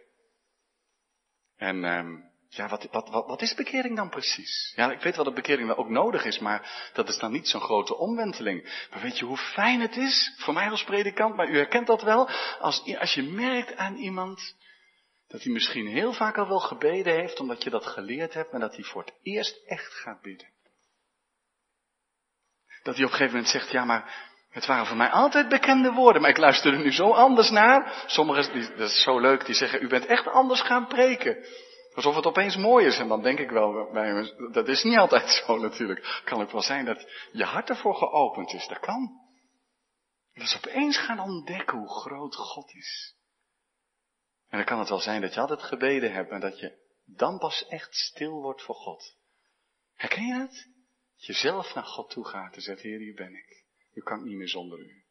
En 1.57 1.85
uh, 1.85 2.30
ja, 2.53 2.69
wat, 2.69 2.89
wat, 2.91 3.09
wat, 3.09 3.27
wat 3.27 3.43
is 3.43 3.55
bekering 3.55 3.97
dan 3.97 4.09
precies? 4.09 4.73
Ja, 4.77 4.91
ik 4.93 5.01
weet 5.01 5.17
wel 5.17 5.25
dat 5.25 5.35
bekering 5.35 5.67
wel 5.67 5.77
ook 5.77 5.89
nodig 5.89 6.25
is, 6.25 6.39
maar 6.39 6.91
dat 6.93 7.09
is 7.09 7.19
dan 7.19 7.33
niet 7.33 7.49
zo'n 7.49 7.61
grote 7.61 7.97
omwenteling. 7.97 8.87
Maar 8.91 9.01
weet 9.01 9.19
je 9.19 9.25
hoe 9.25 9.37
fijn 9.37 9.81
het 9.81 9.97
is, 9.97 10.35
voor 10.39 10.55
mij 10.55 10.71
als 10.71 10.85
predikant, 10.85 11.37
maar 11.37 11.49
u 11.49 11.57
herkent 11.57 11.87
dat 11.87 12.03
wel, 12.03 12.29
als, 12.59 12.97
als 12.99 13.15
je 13.15 13.23
merkt 13.23 13.77
aan 13.77 13.97
iemand 13.97 14.55
dat 15.29 15.43
hij 15.43 15.53
misschien 15.53 15.87
heel 15.87 16.13
vaak 16.13 16.39
al 16.39 16.49
wel 16.49 16.61
gebeden 16.61 17.15
heeft, 17.15 17.41
omdat 17.41 17.63
je 17.63 17.71
dat 17.71 17.87
geleerd 17.87 18.35
hebt, 18.35 18.51
maar 18.51 18.61
dat 18.61 18.75
hij 18.75 18.85
voor 18.85 19.03
het 19.03 19.15
eerst 19.23 19.67
echt 19.67 19.93
gaat 19.93 20.23
bidden. 20.23 20.49
Dat 22.83 22.95
hij 22.95 23.05
op 23.05 23.11
een 23.11 23.17
gegeven 23.17 23.35
moment 23.35 23.53
zegt, 23.53 23.71
ja 23.71 23.85
maar 23.85 24.29
het 24.51 24.67
waren 24.67 24.87
voor 24.87 24.97
mij 24.97 25.11
altijd 25.11 25.49
bekende 25.49 25.93
woorden, 25.93 26.23
maar 26.23 26.31
ik 26.31 26.37
luister 26.37 26.73
er 26.73 26.79
nu 26.79 26.93
zo 26.93 27.11
anders 27.11 27.51
naar. 27.51 28.05
Sommigen, 28.07 28.77
dat 28.77 28.91
is 28.91 29.03
zo 29.03 29.21
leuk, 29.21 29.47
die 29.47 29.55
zeggen, 29.55 29.83
u 29.83 29.89
bent 29.89 30.07
echt 30.07 30.27
anders 30.27 30.63
gaan 30.63 30.87
preken. 30.87 31.45
Alsof 31.94 32.14
het 32.14 32.26
opeens 32.26 32.57
mooi 32.57 32.87
is. 32.87 32.98
En 32.98 33.09
dan 33.09 33.22
denk 33.22 33.38
ik 33.38 33.50
wel 33.50 33.90
bij 33.92 34.35
dat 34.53 34.68
is 34.68 34.83
niet 34.83 34.98
altijd 34.98 35.31
zo 35.46 35.59
natuurlijk. 35.59 36.22
Kan 36.24 36.40
ook 36.40 36.50
wel 36.50 36.62
zijn 36.62 36.85
dat 36.85 37.29
je 37.33 37.44
hart 37.44 37.68
ervoor 37.68 37.94
geopend 37.94 38.53
is. 38.53 38.66
Dat 38.68 38.81
kan. 38.81 39.20
Dat 40.33 40.44
is 40.44 40.57
opeens 40.57 40.98
gaan 40.98 41.20
ontdekken 41.20 41.79
hoe 41.79 42.00
groot 42.00 42.37
God 42.37 42.74
is. 42.74 43.14
En 44.48 44.57
dan 44.59 44.66
kan 44.66 44.79
het 44.79 44.88
wel 44.88 45.00
zijn 45.00 45.20
dat 45.20 45.35
je 45.35 45.40
altijd 45.40 45.62
gebeden 45.62 46.12
hebt 46.12 46.31
en 46.31 46.40
dat 46.40 46.59
je 46.59 46.79
dan 47.05 47.38
pas 47.38 47.66
echt 47.66 47.94
stil 47.94 48.40
wordt 48.40 48.62
voor 48.62 48.74
God. 48.74 49.16
Herken 49.94 50.26
je 50.26 50.35
het? 50.35 50.68
Dat 51.16 51.26
je 51.26 51.33
zelf 51.33 51.74
naar 51.74 51.85
God 51.85 52.11
toe 52.11 52.24
gaat 52.24 52.55
en 52.55 52.62
zegt, 52.62 52.83
Heer, 52.83 52.98
hier 52.98 53.14
ben 53.14 53.35
ik. 53.35 53.64
U 53.92 54.00
kan 54.00 54.22
niet 54.22 54.37
meer 54.37 54.48
zonder 54.48 54.79
u. 54.79 55.05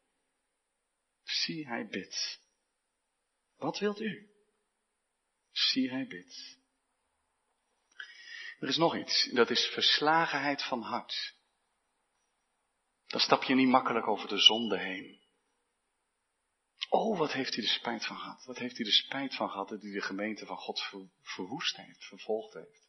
Zie, 1.22 1.68
hij 1.68 1.86
bidt. 1.86 2.40
Wat 3.56 3.78
wilt 3.78 4.00
u? 4.00 4.30
Zie, 5.50 5.90
hij 5.90 6.06
bidt. 6.06 6.59
Er 8.60 8.68
is 8.68 8.76
nog 8.76 8.96
iets, 8.96 9.30
dat 9.32 9.50
is 9.50 9.70
verslagenheid 9.72 10.62
van 10.62 10.82
hart. 10.82 11.34
Dan 13.06 13.20
stap 13.20 13.42
je 13.42 13.54
niet 13.54 13.68
makkelijk 13.68 14.06
over 14.06 14.28
de 14.28 14.38
zonde 14.38 14.78
heen. 14.78 15.20
Oh, 16.88 17.18
wat 17.18 17.32
heeft 17.32 17.54
hij 17.54 17.64
er 17.64 17.70
spijt 17.70 18.06
van 18.06 18.16
gehad? 18.16 18.44
Wat 18.44 18.58
heeft 18.58 18.76
hij 18.76 18.86
er 18.86 18.92
spijt 18.92 19.34
van 19.34 19.48
gehad 19.48 19.68
dat 19.68 19.82
hij 19.82 19.90
de 19.90 20.02
gemeente 20.02 20.46
van 20.46 20.56
God 20.56 20.82
verwoest 21.22 21.76
heeft, 21.76 22.04
vervolgd 22.04 22.54
heeft? 22.54 22.88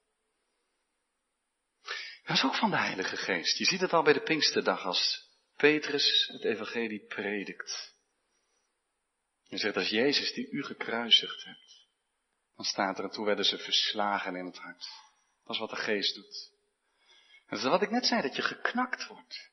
Dat 2.23 2.37
is 2.37 2.43
ook 2.43 2.55
van 2.55 2.69
de 2.69 2.77
Heilige 2.77 3.17
Geest. 3.17 3.57
Je 3.57 3.65
ziet 3.65 3.81
het 3.81 3.93
al 3.93 4.03
bij 4.03 4.13
de 4.13 4.23
Pinksterdag 4.23 4.85
als 4.85 5.29
Petrus 5.55 6.27
het 6.27 6.43
evangelie 6.43 7.05
predikt. 7.05 7.95
Hij 9.47 9.57
zegt, 9.57 9.75
als 9.75 9.89
Jezus 9.89 10.33
die 10.33 10.49
u 10.49 10.63
gekruisigd 10.63 11.43
hebt, 11.43 11.87
dan 12.55 12.65
staat 12.65 12.97
er, 12.97 13.03
en 13.03 13.11
toen 13.11 13.25
werden 13.25 13.45
ze 13.45 13.57
verslagen 13.57 14.35
in 14.35 14.45
het 14.45 14.57
hart. 14.57 15.10
Is 15.51 15.59
wat 15.59 15.69
de 15.69 15.75
geest 15.75 16.15
doet. 16.15 16.51
En 17.51 17.57
dat 17.57 17.59
is 17.59 17.71
wat 17.71 17.81
ik 17.81 17.89
net 17.89 18.05
zei, 18.05 18.21
dat 18.21 18.35
je 18.35 18.41
geknakt 18.41 19.07
wordt. 19.07 19.51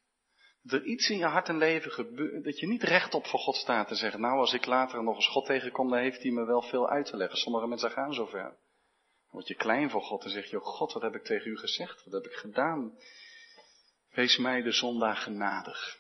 Dat 0.63 0.81
er 0.81 0.87
iets 0.87 1.09
in 1.09 1.19
je 1.19 1.25
hart 1.25 1.49
en 1.49 1.59
leven 1.59 1.91
gebeurt, 1.91 2.45
dat 2.45 2.59
je 2.59 2.67
niet 2.67 2.83
rechtop 2.83 3.27
voor 3.27 3.39
God 3.39 3.57
staat 3.57 3.89
te 3.89 3.95
zeggen, 3.95 4.21
nou 4.21 4.39
als 4.39 4.53
ik 4.53 4.67
later 4.67 5.03
nog 5.03 5.17
eens 5.17 5.29
God 5.29 5.47
tegenkom, 5.47 5.91
dan 5.91 5.99
heeft 5.99 6.23
hij 6.23 6.31
me 6.31 6.45
wel 6.45 6.63
veel 6.63 6.89
uit 6.89 7.07
te 7.07 7.17
leggen. 7.17 7.39
Sommige 7.39 7.67
mensen 7.67 7.91
gaan 7.91 8.15
zo 8.15 8.27
ver. 8.27 8.43
Dan 8.43 9.31
word 9.31 9.49
je 9.49 9.55
klein 9.55 9.91
voor 9.91 10.03
God 10.03 10.25
en 10.25 10.31
zeg 10.31 10.51
je, 10.51 10.61
oh 10.61 10.67
God, 10.67 10.93
wat 10.93 11.03
heb 11.03 11.15
ik 11.15 11.25
tegen 11.25 11.51
u 11.51 11.59
gezegd? 11.59 12.05
Wat 12.05 12.13
heb 12.13 12.33
ik 12.33 12.39
gedaan? 12.39 12.99
Wees 14.11 14.37
mij 14.37 14.63
de 14.63 14.73
zondag 14.73 15.23
genadig. 15.23 15.97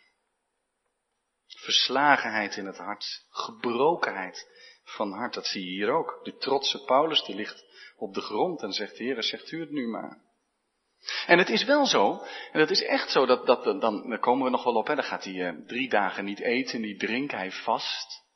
Verslagenheid 1.47 2.57
in 2.57 2.67
het 2.67 2.77
hart, 2.77 3.27
gebrokenheid 3.31 4.47
van 4.85 5.13
hart, 5.13 5.35
dat 5.35 5.47
zie 5.47 5.65
je 5.65 5.71
hier 5.71 5.91
ook. 5.91 6.21
De 6.23 6.37
trotse 6.37 6.85
Paulus, 6.85 7.25
die 7.25 7.35
ligt 7.35 7.65
op 7.99 8.15
de 8.15 8.21
grond 8.21 8.63
en 8.63 8.73
zegt, 8.73 8.99
Heer, 8.99 9.23
zegt 9.23 9.51
u 9.51 9.61
het 9.61 9.71
nu 9.71 9.89
maar. 9.89 10.27
En 11.27 11.39
het 11.39 11.49
is 11.49 11.65
wel 11.65 11.87
zo, 11.87 12.23
en 12.53 12.61
het 12.61 12.71
is 12.71 12.83
echt 12.83 13.11
zo, 13.11 13.27
dat, 13.27 13.47
dat, 13.47 13.65
dan, 13.65 14.19
komen 14.21 14.45
we 14.45 14.51
nog 14.51 14.65
wel 14.65 14.75
op, 14.75 14.87
hè, 14.87 14.95
dan 14.95 15.05
gaat 15.05 15.25
hij 15.25 15.35
uh, 15.35 15.67
drie 15.67 15.89
dagen 15.89 16.25
niet 16.25 16.41
eten, 16.41 16.81
niet 16.81 16.99
drinken, 16.99 17.39
hij 17.39 17.51
vast. 17.51 18.27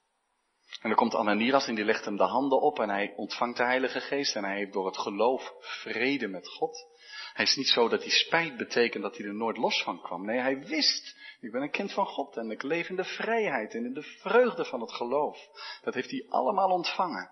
En 0.81 0.89
dan 0.89 0.95
komt 0.95 1.15
Ananias 1.15 1.67
en 1.67 1.75
die 1.75 1.85
legt 1.85 2.05
hem 2.05 2.17
de 2.17 2.23
handen 2.23 2.61
op 2.61 2.79
en 2.79 2.89
hij 2.89 3.13
ontvangt 3.17 3.57
de 3.57 3.65
Heilige 3.65 4.01
Geest 4.01 4.37
en 4.37 4.45
hij 4.45 4.57
heeft 4.57 4.73
door 4.73 4.87
het 4.87 4.99
geloof 4.99 5.55
vrede 5.61 6.29
met 6.29 6.49
God. 6.49 6.91
Hij 7.33 7.45
is 7.45 7.57
niet 7.57 7.69
zo 7.69 7.89
dat 7.89 8.03
hij 8.03 8.11
spijt 8.11 8.57
betekent 8.57 9.03
dat 9.03 9.17
hij 9.17 9.27
er 9.27 9.35
nooit 9.35 9.57
los 9.57 9.83
van 9.83 10.01
kwam. 10.03 10.25
Nee, 10.25 10.39
hij 10.39 10.59
wist, 10.59 11.17
ik 11.41 11.53
ben 11.53 11.63
een 11.63 11.71
kind 11.71 11.93
van 11.93 12.07
God 12.07 12.37
en 12.37 12.51
ik 12.51 12.63
leef 12.63 12.89
in 12.89 12.97
de 12.97 13.05
vrijheid 13.05 13.75
en 13.75 13.85
in 13.85 13.95
de 13.95 14.03
vreugde 14.03 14.65
van 14.65 14.81
het 14.81 14.93
geloof. 14.93 15.39
Dat 15.83 15.95
heeft 15.95 16.11
hij 16.11 16.27
allemaal 16.29 16.71
ontvangen. 16.71 17.31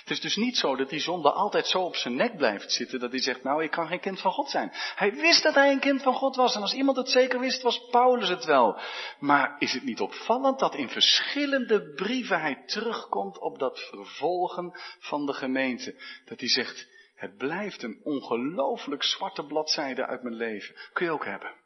Het 0.00 0.10
is 0.10 0.20
dus 0.20 0.36
niet 0.36 0.56
zo 0.56 0.76
dat 0.76 0.88
die 0.88 1.00
zonde 1.00 1.30
altijd 1.32 1.66
zo 1.66 1.82
op 1.82 1.96
zijn 1.96 2.16
nek 2.16 2.36
blijft 2.36 2.72
zitten 2.72 3.00
dat 3.00 3.10
hij 3.10 3.20
zegt, 3.20 3.42
nou 3.42 3.62
ik 3.62 3.70
kan 3.70 3.86
geen 3.86 4.00
kind 4.00 4.20
van 4.20 4.32
God 4.32 4.50
zijn. 4.50 4.70
Hij 4.72 5.12
wist 5.14 5.42
dat 5.42 5.54
hij 5.54 5.72
een 5.72 5.80
kind 5.80 6.02
van 6.02 6.14
God 6.14 6.36
was 6.36 6.54
en 6.54 6.60
als 6.60 6.74
iemand 6.74 6.96
het 6.96 7.08
zeker 7.08 7.40
wist 7.40 7.62
was 7.62 7.86
Paulus 7.90 8.28
het 8.28 8.44
wel. 8.44 8.80
Maar 9.18 9.56
is 9.58 9.72
het 9.72 9.84
niet 9.84 10.00
opvallend 10.00 10.58
dat 10.58 10.74
in 10.74 10.88
verschillende 10.88 11.92
brieven 11.94 12.40
hij 12.40 12.62
terugkomt 12.66 13.38
op 13.38 13.58
dat 13.58 13.80
vervolgen 13.80 14.72
van 14.98 15.26
de 15.26 15.32
gemeente. 15.32 16.02
Dat 16.24 16.40
hij 16.40 16.48
zegt, 16.48 16.88
het 17.14 17.36
blijft 17.36 17.82
een 17.82 18.00
ongelooflijk 18.02 19.02
zwarte 19.02 19.46
bladzijde 19.46 20.06
uit 20.06 20.22
mijn 20.22 20.36
leven. 20.36 20.74
Kun 20.92 21.06
je 21.06 21.12
ook 21.12 21.24
hebben. 21.24 21.62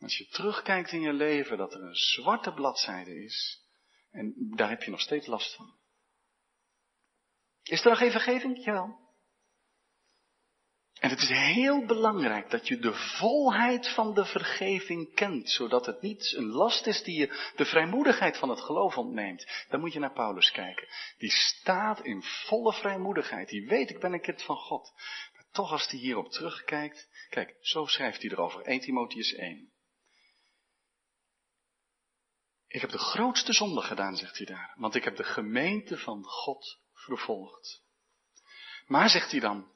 Als 0.00 0.18
je 0.18 0.28
terugkijkt 0.28 0.92
in 0.92 1.00
je 1.00 1.12
leven 1.12 1.56
dat 1.56 1.74
er 1.74 1.82
een 1.82 1.94
zwarte 1.94 2.52
bladzijde 2.52 3.22
is 3.24 3.62
en 4.10 4.34
daar 4.56 4.68
heb 4.68 4.82
je 4.82 4.90
nog 4.90 5.00
steeds 5.00 5.26
last 5.26 5.54
van. 5.54 5.74
Is 7.64 7.84
er 7.84 7.88
nog 7.88 7.98
geen 7.98 8.10
vergeving? 8.10 8.64
Jawel. 8.64 9.02
En 11.04 11.10
het 11.10 11.18
is 11.18 11.28
heel 11.28 11.86
belangrijk 11.86 12.50
dat 12.50 12.68
je 12.68 12.78
de 12.78 12.94
volheid 12.94 13.88
van 13.88 14.14
de 14.14 14.24
vergeving 14.24 15.14
kent, 15.14 15.50
zodat 15.50 15.86
het 15.86 16.00
niet 16.02 16.32
een 16.36 16.46
last 16.46 16.86
is 16.86 17.02
die 17.02 17.18
je 17.18 17.52
de 17.56 17.64
vrijmoedigheid 17.64 18.38
van 18.38 18.48
het 18.48 18.60
geloof 18.60 18.96
ontneemt. 18.96 19.64
Dan 19.68 19.80
moet 19.80 19.92
je 19.92 19.98
naar 19.98 20.12
Paulus 20.12 20.50
kijken. 20.50 20.88
Die 21.18 21.30
staat 21.30 22.00
in 22.00 22.22
volle 22.22 22.72
vrijmoedigheid. 22.72 23.48
Die 23.48 23.66
weet, 23.66 23.90
ik 23.90 24.00
ben 24.00 24.12
een 24.12 24.20
kind 24.20 24.42
van 24.42 24.56
God. 24.56 24.92
Maar 25.32 25.46
toch 25.52 25.72
als 25.72 25.90
hij 25.90 25.98
hierop 25.98 26.30
terugkijkt, 26.30 27.08
kijk, 27.30 27.56
zo 27.60 27.86
schrijft 27.86 28.22
hij 28.22 28.30
erover. 28.30 28.62
1 28.62 28.80
Timotheus 28.80 29.32
1. 29.32 29.72
Ik 32.66 32.80
heb 32.80 32.90
de 32.90 32.98
grootste 32.98 33.52
zonde 33.52 33.82
gedaan, 33.82 34.16
zegt 34.16 34.36
hij 34.36 34.46
daar, 34.46 34.74
want 34.76 34.94
ik 34.94 35.04
heb 35.04 35.16
de 35.16 35.24
gemeente 35.24 35.98
van 35.98 36.24
God 36.24 36.83
vervolgd. 37.04 37.82
Maar, 38.86 39.08
zegt 39.08 39.30
hij 39.30 39.40
dan, 39.40 39.72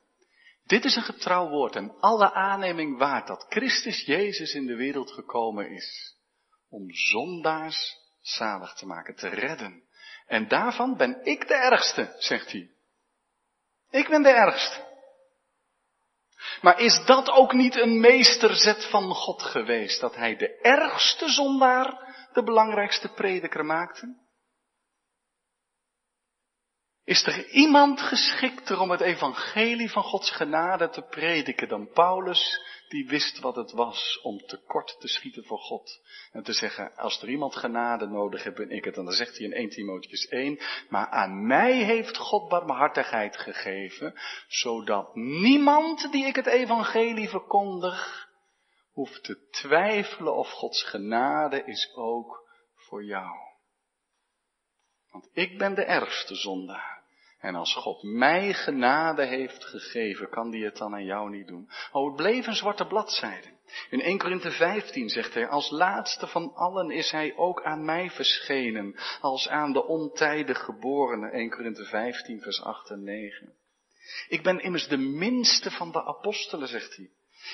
dit 0.64 0.84
is 0.84 0.96
een 0.96 1.02
getrouw 1.02 1.48
woord 1.48 1.76
en 1.76 2.00
alle 2.00 2.32
aanneming 2.32 2.98
waard 2.98 3.26
dat 3.26 3.46
Christus 3.48 4.04
Jezus 4.04 4.54
in 4.54 4.66
de 4.66 4.76
wereld 4.76 5.10
gekomen 5.10 5.70
is. 5.70 6.16
Om 6.68 6.92
zondaars 6.92 7.96
zalig 8.20 8.74
te 8.74 8.86
maken, 8.86 9.16
te 9.16 9.28
redden. 9.28 9.82
En 10.26 10.48
daarvan 10.48 10.96
ben 10.96 11.24
ik 11.24 11.48
de 11.48 11.54
ergste, 11.54 12.14
zegt 12.18 12.52
hij. 12.52 12.70
Ik 13.90 14.08
ben 14.08 14.22
de 14.22 14.28
ergste. 14.28 14.86
Maar 16.60 16.80
is 16.80 17.04
dat 17.06 17.30
ook 17.30 17.52
niet 17.52 17.76
een 17.76 18.00
meesterzet 18.00 18.84
van 18.90 19.14
God 19.14 19.42
geweest, 19.42 20.00
dat 20.00 20.14
hij 20.16 20.36
de 20.36 20.58
ergste 20.60 21.28
zondaar 21.28 22.14
de 22.32 22.42
belangrijkste 22.42 23.08
prediker 23.08 23.64
maakte? 23.64 24.16
Is 27.08 27.26
er 27.26 27.48
iemand 27.48 28.00
geschikter 28.00 28.80
om 28.80 28.90
het 28.90 29.00
evangelie 29.00 29.90
van 29.90 30.02
Gods 30.02 30.30
genade 30.30 30.88
te 30.88 31.02
prediken 31.02 31.68
dan 31.68 31.90
Paulus, 31.92 32.60
die 32.88 33.06
wist 33.06 33.38
wat 33.38 33.56
het 33.56 33.72
was 33.72 34.20
om 34.22 34.38
tekort 34.38 34.96
te 35.00 35.08
schieten 35.08 35.44
voor 35.44 35.58
God? 35.58 36.00
En 36.32 36.42
te 36.42 36.52
zeggen, 36.52 36.96
als 36.96 37.22
er 37.22 37.28
iemand 37.28 37.56
genade 37.56 38.06
nodig 38.06 38.44
heeft, 38.44 38.56
ben 38.56 38.70
ik 38.70 38.84
het. 38.84 38.94
Dan 38.94 39.10
zegt 39.12 39.36
hij 39.36 39.46
in 39.46 39.52
1 39.52 39.68
Timotheus 39.68 40.26
1, 40.26 40.58
maar 40.88 41.08
aan 41.08 41.46
mij 41.46 41.72
heeft 41.72 42.16
God 42.16 42.48
barmhartigheid 42.48 43.36
gegeven, 43.36 44.14
zodat 44.48 45.14
niemand 45.14 46.12
die 46.12 46.26
ik 46.26 46.36
het 46.36 46.46
evangelie 46.46 47.28
verkondig, 47.28 48.28
hoeft 48.92 49.24
te 49.24 49.48
twijfelen 49.50 50.36
of 50.36 50.50
Gods 50.50 50.82
genade 50.82 51.64
is 51.64 51.92
ook 51.94 52.48
voor 52.74 53.04
jou. 53.04 53.48
Want 55.10 55.28
ik 55.32 55.58
ben 55.58 55.74
de 55.74 55.84
ergste 55.84 56.34
zondaar. 56.34 56.98
En 57.38 57.54
als 57.54 57.74
God 57.74 58.02
mij 58.02 58.54
genade 58.54 59.24
heeft 59.24 59.64
gegeven, 59.64 60.28
kan 60.28 60.50
die 60.50 60.64
het 60.64 60.76
dan 60.76 60.94
aan 60.94 61.04
jou 61.04 61.30
niet 61.30 61.46
doen. 61.46 61.70
Oh, 61.92 62.06
het 62.06 62.16
bleef 62.16 62.46
een 62.46 62.54
zwarte 62.54 62.86
bladzijde. 62.86 63.48
In 63.90 64.00
1 64.00 64.18
Korinthe 64.18 64.50
15 64.50 65.08
zegt 65.08 65.34
hij, 65.34 65.48
als 65.48 65.70
laatste 65.70 66.26
van 66.26 66.54
allen 66.54 66.90
is 66.90 67.10
hij 67.10 67.36
ook 67.36 67.62
aan 67.62 67.84
mij 67.84 68.10
verschenen, 68.10 68.96
als 69.20 69.48
aan 69.48 69.72
de 69.72 69.86
ontijdig 69.86 70.64
geborene. 70.64 71.30
1 71.30 71.50
Korinthe 71.50 71.84
15 71.84 72.40
vers 72.40 72.62
8 72.62 72.90
en 72.90 73.02
9. 73.02 73.52
Ik 74.28 74.42
ben 74.42 74.60
immers 74.60 74.88
de 74.88 74.96
minste 74.96 75.70
van 75.70 75.92
de 75.92 76.04
apostelen, 76.04 76.68
zegt 76.68 76.96
hij. 76.96 77.10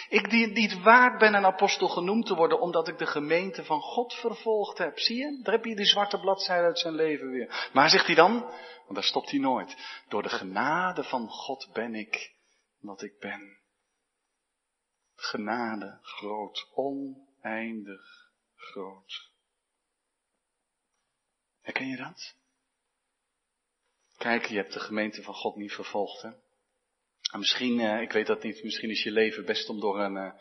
Ik 0.08 0.30
die 0.30 0.46
niet 0.46 0.82
waard 0.82 1.18
ben 1.18 1.34
een 1.34 1.44
apostel 1.44 1.88
genoemd 1.88 2.26
te 2.26 2.34
worden, 2.34 2.60
omdat 2.60 2.88
ik 2.88 2.98
de 2.98 3.06
gemeente 3.06 3.64
van 3.64 3.80
God 3.80 4.14
vervolgd 4.14 4.78
heb. 4.78 4.98
Zie 4.98 5.16
je? 5.16 5.40
Daar 5.42 5.54
heb 5.54 5.64
je 5.64 5.76
die 5.76 5.84
zwarte 5.84 6.20
bladzijde 6.20 6.64
uit 6.64 6.78
zijn 6.78 6.94
leven 6.94 7.30
weer. 7.30 7.70
Maar 7.72 7.88
zegt 7.88 8.06
hij 8.06 8.14
dan, 8.14 8.40
want 8.82 8.94
daar 8.94 9.02
stopt 9.02 9.30
hij 9.30 9.40
nooit. 9.40 9.76
Door 10.08 10.22
de 10.22 10.28
genade 10.28 11.04
van 11.04 11.28
God 11.28 11.70
ben 11.72 11.94
ik 11.94 12.34
wat 12.80 13.02
ik 13.02 13.18
ben. 13.18 13.58
Genade 15.14 15.98
groot, 16.02 16.68
oneindig 16.74 18.32
groot. 18.56 19.32
Herken 21.60 21.88
je 21.88 21.96
dat? 21.96 22.36
Kijk, 24.16 24.44
je 24.44 24.56
hebt 24.56 24.72
de 24.72 24.80
gemeente 24.80 25.22
van 25.22 25.34
God 25.34 25.56
niet 25.56 25.72
vervolgd, 25.72 26.22
hè? 26.22 26.30
En 27.34 27.40
misschien, 27.40 27.80
eh, 27.80 28.00
ik 28.00 28.12
weet 28.12 28.26
dat 28.26 28.42
niet, 28.42 28.62
misschien 28.62 28.90
is 28.90 29.02
je 29.02 29.10
leven 29.10 29.44
best 29.44 29.68
om 29.68 29.80
door 29.80 30.00
een, 30.00 30.16
eh, 30.16 30.32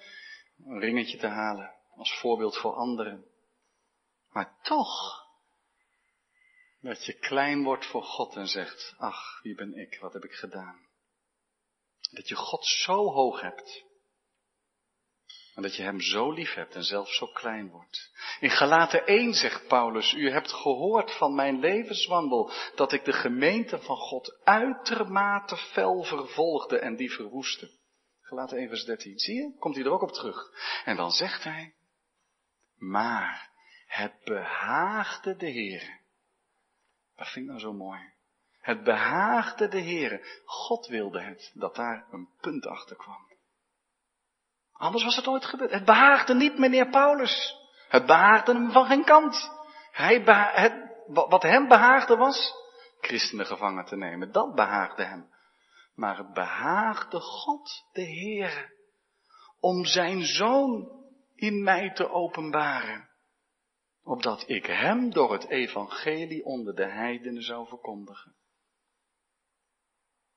een 0.66 0.80
ringetje 0.80 1.18
te 1.18 1.28
halen. 1.28 1.74
Als 1.96 2.20
voorbeeld 2.20 2.58
voor 2.58 2.74
anderen. 2.74 3.26
Maar 4.30 4.58
toch, 4.62 5.24
dat 6.82 7.06
je 7.06 7.14
klein 7.14 7.64
wordt 7.64 7.86
voor 7.86 8.04
God 8.04 8.36
en 8.36 8.48
zegt, 8.48 8.94
ach, 8.98 9.42
wie 9.42 9.56
ben 9.56 9.78
ik, 9.78 9.98
wat 10.00 10.14
heb 10.14 10.24
ik 10.24 10.32
gedaan. 10.32 10.88
Dat 12.12 12.28
je 12.28 12.36
God 12.36 12.66
zo 12.66 13.12
hoog 13.12 13.42
hebt. 13.42 13.86
En 15.56 15.62
dat 15.62 15.76
je 15.76 15.84
hem 15.84 16.02
zo 16.02 16.32
lief 16.32 16.54
hebt 16.54 16.76
en 16.76 16.84
zelf 16.84 17.10
zo 17.10 17.28
klein 17.28 17.70
wordt. 17.70 18.12
In 18.40 18.50
Galaten 18.50 19.06
1 19.06 19.34
zegt 19.34 19.68
Paulus, 19.68 20.14
u 20.14 20.30
hebt 20.30 20.52
gehoord 20.52 21.12
van 21.12 21.36
mijn 21.36 21.60
levenswandel 21.60 22.52
dat 22.76 22.92
ik 22.92 23.06
de 23.06 23.14
gemeente 23.14 23.80
van 23.80 23.98
God 23.98 24.40
uitermate 24.44 25.58
fel 25.58 26.04
vervolgde 26.04 26.80
en 26.80 26.96
die 26.96 27.12
verwoestte. 27.12 27.72
Galaten 28.22 28.58
1 28.58 28.68
vers 28.68 28.86
13. 28.86 29.20
Zie 29.20 29.36
je? 29.36 29.56
Komt 29.60 29.76
hij 29.76 29.86
er 29.86 29.92
ook 29.92 30.02
op 30.02 30.12
terug. 30.12 30.52
En 30.86 30.96
dan 30.96 31.12
zegt 31.12 31.44
hij, 31.44 31.74
maar 32.78 33.50
het 33.86 34.24
behaagde 34.24 35.36
de 35.36 35.50
Heer 35.50 36.02
dat 37.16 37.32
vind 37.32 37.46
ik 37.46 37.52
nou 37.52 37.60
zo 37.60 37.74
mooi. 37.74 38.00
Het 38.60 38.84
behaagde 38.84 39.68
de 39.68 39.82
Heere. 39.82 40.42
God 40.46 40.88
wilde 40.88 41.22
het, 41.22 41.52
dat 41.54 41.76
daar 41.76 42.08
een 42.12 42.30
punt 42.42 42.66
achter 42.66 42.96
kwam. 42.96 43.32
Anders 44.84 45.04
was 45.04 45.16
het 45.16 45.28
ooit 45.28 45.46
gebeurd. 45.46 45.72
Het 45.72 45.86
behaagde 45.86 46.34
niet 46.34 46.58
meneer 46.58 46.90
Paulus. 46.90 47.56
Het 47.88 48.06
behaagde 48.06 48.54
hem 48.54 48.72
van 48.72 48.86
geen 48.86 49.04
kant. 49.04 49.52
Hij 49.92 50.22
het, 50.54 50.74
wat 51.08 51.44
hem 51.44 51.68
behaagde 51.68 52.16
was, 52.16 52.54
christenen 53.02 53.46
gevangen 53.46 53.86
te 53.86 53.96
nemen. 53.96 54.32
Dat 54.32 54.56
behaagde 54.56 55.04
hem. 55.04 55.30
Maar 55.96 56.18
het 56.18 56.34
behaagde 56.34 57.20
God, 57.20 57.86
de 57.92 58.06
Heere, 58.06 58.74
om 59.60 59.86
zijn 59.86 60.22
zoon 60.22 60.92
in 61.36 61.64
mij 61.64 61.94
te 61.94 62.10
openbaren 62.10 63.10
opdat 64.04 64.44
ik 64.50 64.66
hem 64.66 65.10
door 65.10 65.32
het 65.32 65.50
evangelie 65.50 66.46
onder 66.46 66.76
de 66.76 66.86
heidenen 66.86 67.44
zou 67.44 67.68
verkondigen. 67.68 68.36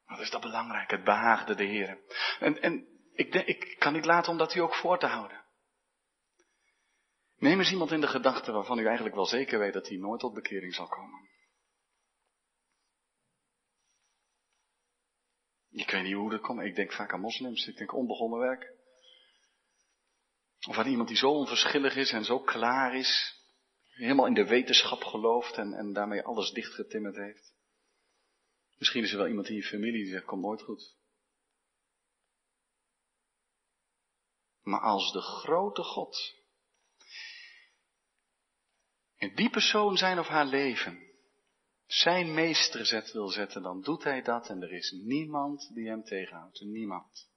Wat 0.06 0.18
is 0.18 0.30
dat 0.30 0.40
belangrijk? 0.40 0.90
Het 0.90 1.04
behaagde 1.04 1.54
de 1.54 1.64
Heer. 1.64 1.98
En, 2.40 2.60
en 2.60 2.95
ik, 3.16 3.34
ik 3.34 3.76
kan 3.78 3.92
niet 3.92 4.04
laten 4.04 4.32
om 4.32 4.38
dat 4.38 4.54
u 4.54 4.60
ook 4.60 4.74
voor 4.74 4.98
te 4.98 5.06
houden. 5.06 5.44
Neem 7.36 7.58
eens 7.58 7.70
iemand 7.70 7.90
in 7.90 8.00
de 8.00 8.08
gedachte 8.08 8.52
waarvan 8.52 8.78
u 8.78 8.84
eigenlijk 8.86 9.14
wel 9.14 9.26
zeker 9.26 9.58
weet 9.58 9.72
dat 9.72 9.88
hij 9.88 9.96
nooit 9.96 10.20
tot 10.20 10.34
bekering 10.34 10.74
zal 10.74 10.88
komen. 10.88 11.28
Ik 15.70 15.90
weet 15.90 16.02
niet 16.02 16.14
hoe 16.14 16.30
dat 16.30 16.40
komt. 16.40 16.60
Ik 16.60 16.74
denk 16.74 16.92
vaak 16.92 17.12
aan 17.12 17.20
moslims. 17.20 17.66
Ik 17.66 17.76
denk 17.76 17.92
onbegonnen 17.94 18.38
werk. 18.38 18.74
Of 20.68 20.76
aan 20.76 20.86
iemand 20.86 21.08
die 21.08 21.16
zo 21.16 21.30
onverschillig 21.30 21.96
is 21.96 22.12
en 22.12 22.24
zo 22.24 22.40
klaar 22.40 22.96
is 22.96 23.40
helemaal 23.96 24.26
in 24.26 24.34
de 24.34 24.46
wetenschap 24.46 25.02
gelooft 25.02 25.56
en, 25.56 25.72
en 25.72 25.92
daarmee 25.92 26.22
alles 26.22 26.50
dichtgetimmerd 26.50 27.16
heeft. 27.16 27.54
Misschien 28.78 29.02
is 29.02 29.10
er 29.10 29.18
wel 29.18 29.28
iemand 29.28 29.48
in 29.48 29.54
je 29.54 29.62
familie 29.62 30.02
die 30.02 30.12
zegt, 30.12 30.24
komt 30.24 30.42
nooit 30.42 30.62
goed. 30.62 30.95
Maar 34.66 34.80
als 34.80 35.12
de 35.12 35.20
grote 35.20 35.82
God 35.82 36.34
in 39.16 39.34
die 39.34 39.50
persoon 39.50 39.96
zijn 39.96 40.18
of 40.18 40.26
haar 40.26 40.46
leven 40.46 41.04
zijn 41.86 42.34
meesterzet 42.34 43.12
wil 43.12 43.28
zetten, 43.28 43.62
dan 43.62 43.82
doet 43.82 44.04
hij 44.04 44.22
dat 44.22 44.48
en 44.48 44.62
er 44.62 44.72
is 44.72 44.90
niemand 44.90 45.70
die 45.74 45.88
hem 45.88 46.04
tegenhoudt. 46.04 46.60
Niemand. 46.60 47.30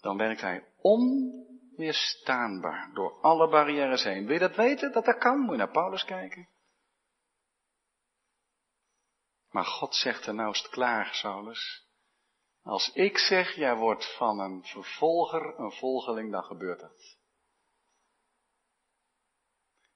Dan 0.00 0.16
werkt 0.16 0.40
hij 0.40 0.72
onweerstaanbaar 0.76 2.90
door 2.94 3.20
alle 3.20 3.48
barrières 3.48 4.02
heen. 4.02 4.24
Wil 4.24 4.34
je 4.34 4.40
dat 4.40 4.56
weten, 4.56 4.92
dat 4.92 5.04
dat 5.04 5.18
kan? 5.18 5.38
Moet 5.38 5.50
je 5.50 5.56
naar 5.56 5.70
Paulus 5.70 6.04
kijken. 6.04 6.48
Maar 9.50 9.64
God 9.64 9.94
zegt 9.94 10.26
er 10.26 10.34
nou 10.34 10.48
het 10.48 10.68
klaar, 10.68 11.14
Saulus. 11.14 11.85
Als 12.66 12.90
ik 12.94 13.18
zeg, 13.18 13.54
jij 13.54 13.76
wordt 13.76 14.16
van 14.16 14.38
een 14.38 14.64
vervolger 14.64 15.58
een 15.58 15.72
volgeling, 15.72 16.32
dan 16.32 16.42
gebeurt 16.42 16.80
dat. 16.80 17.16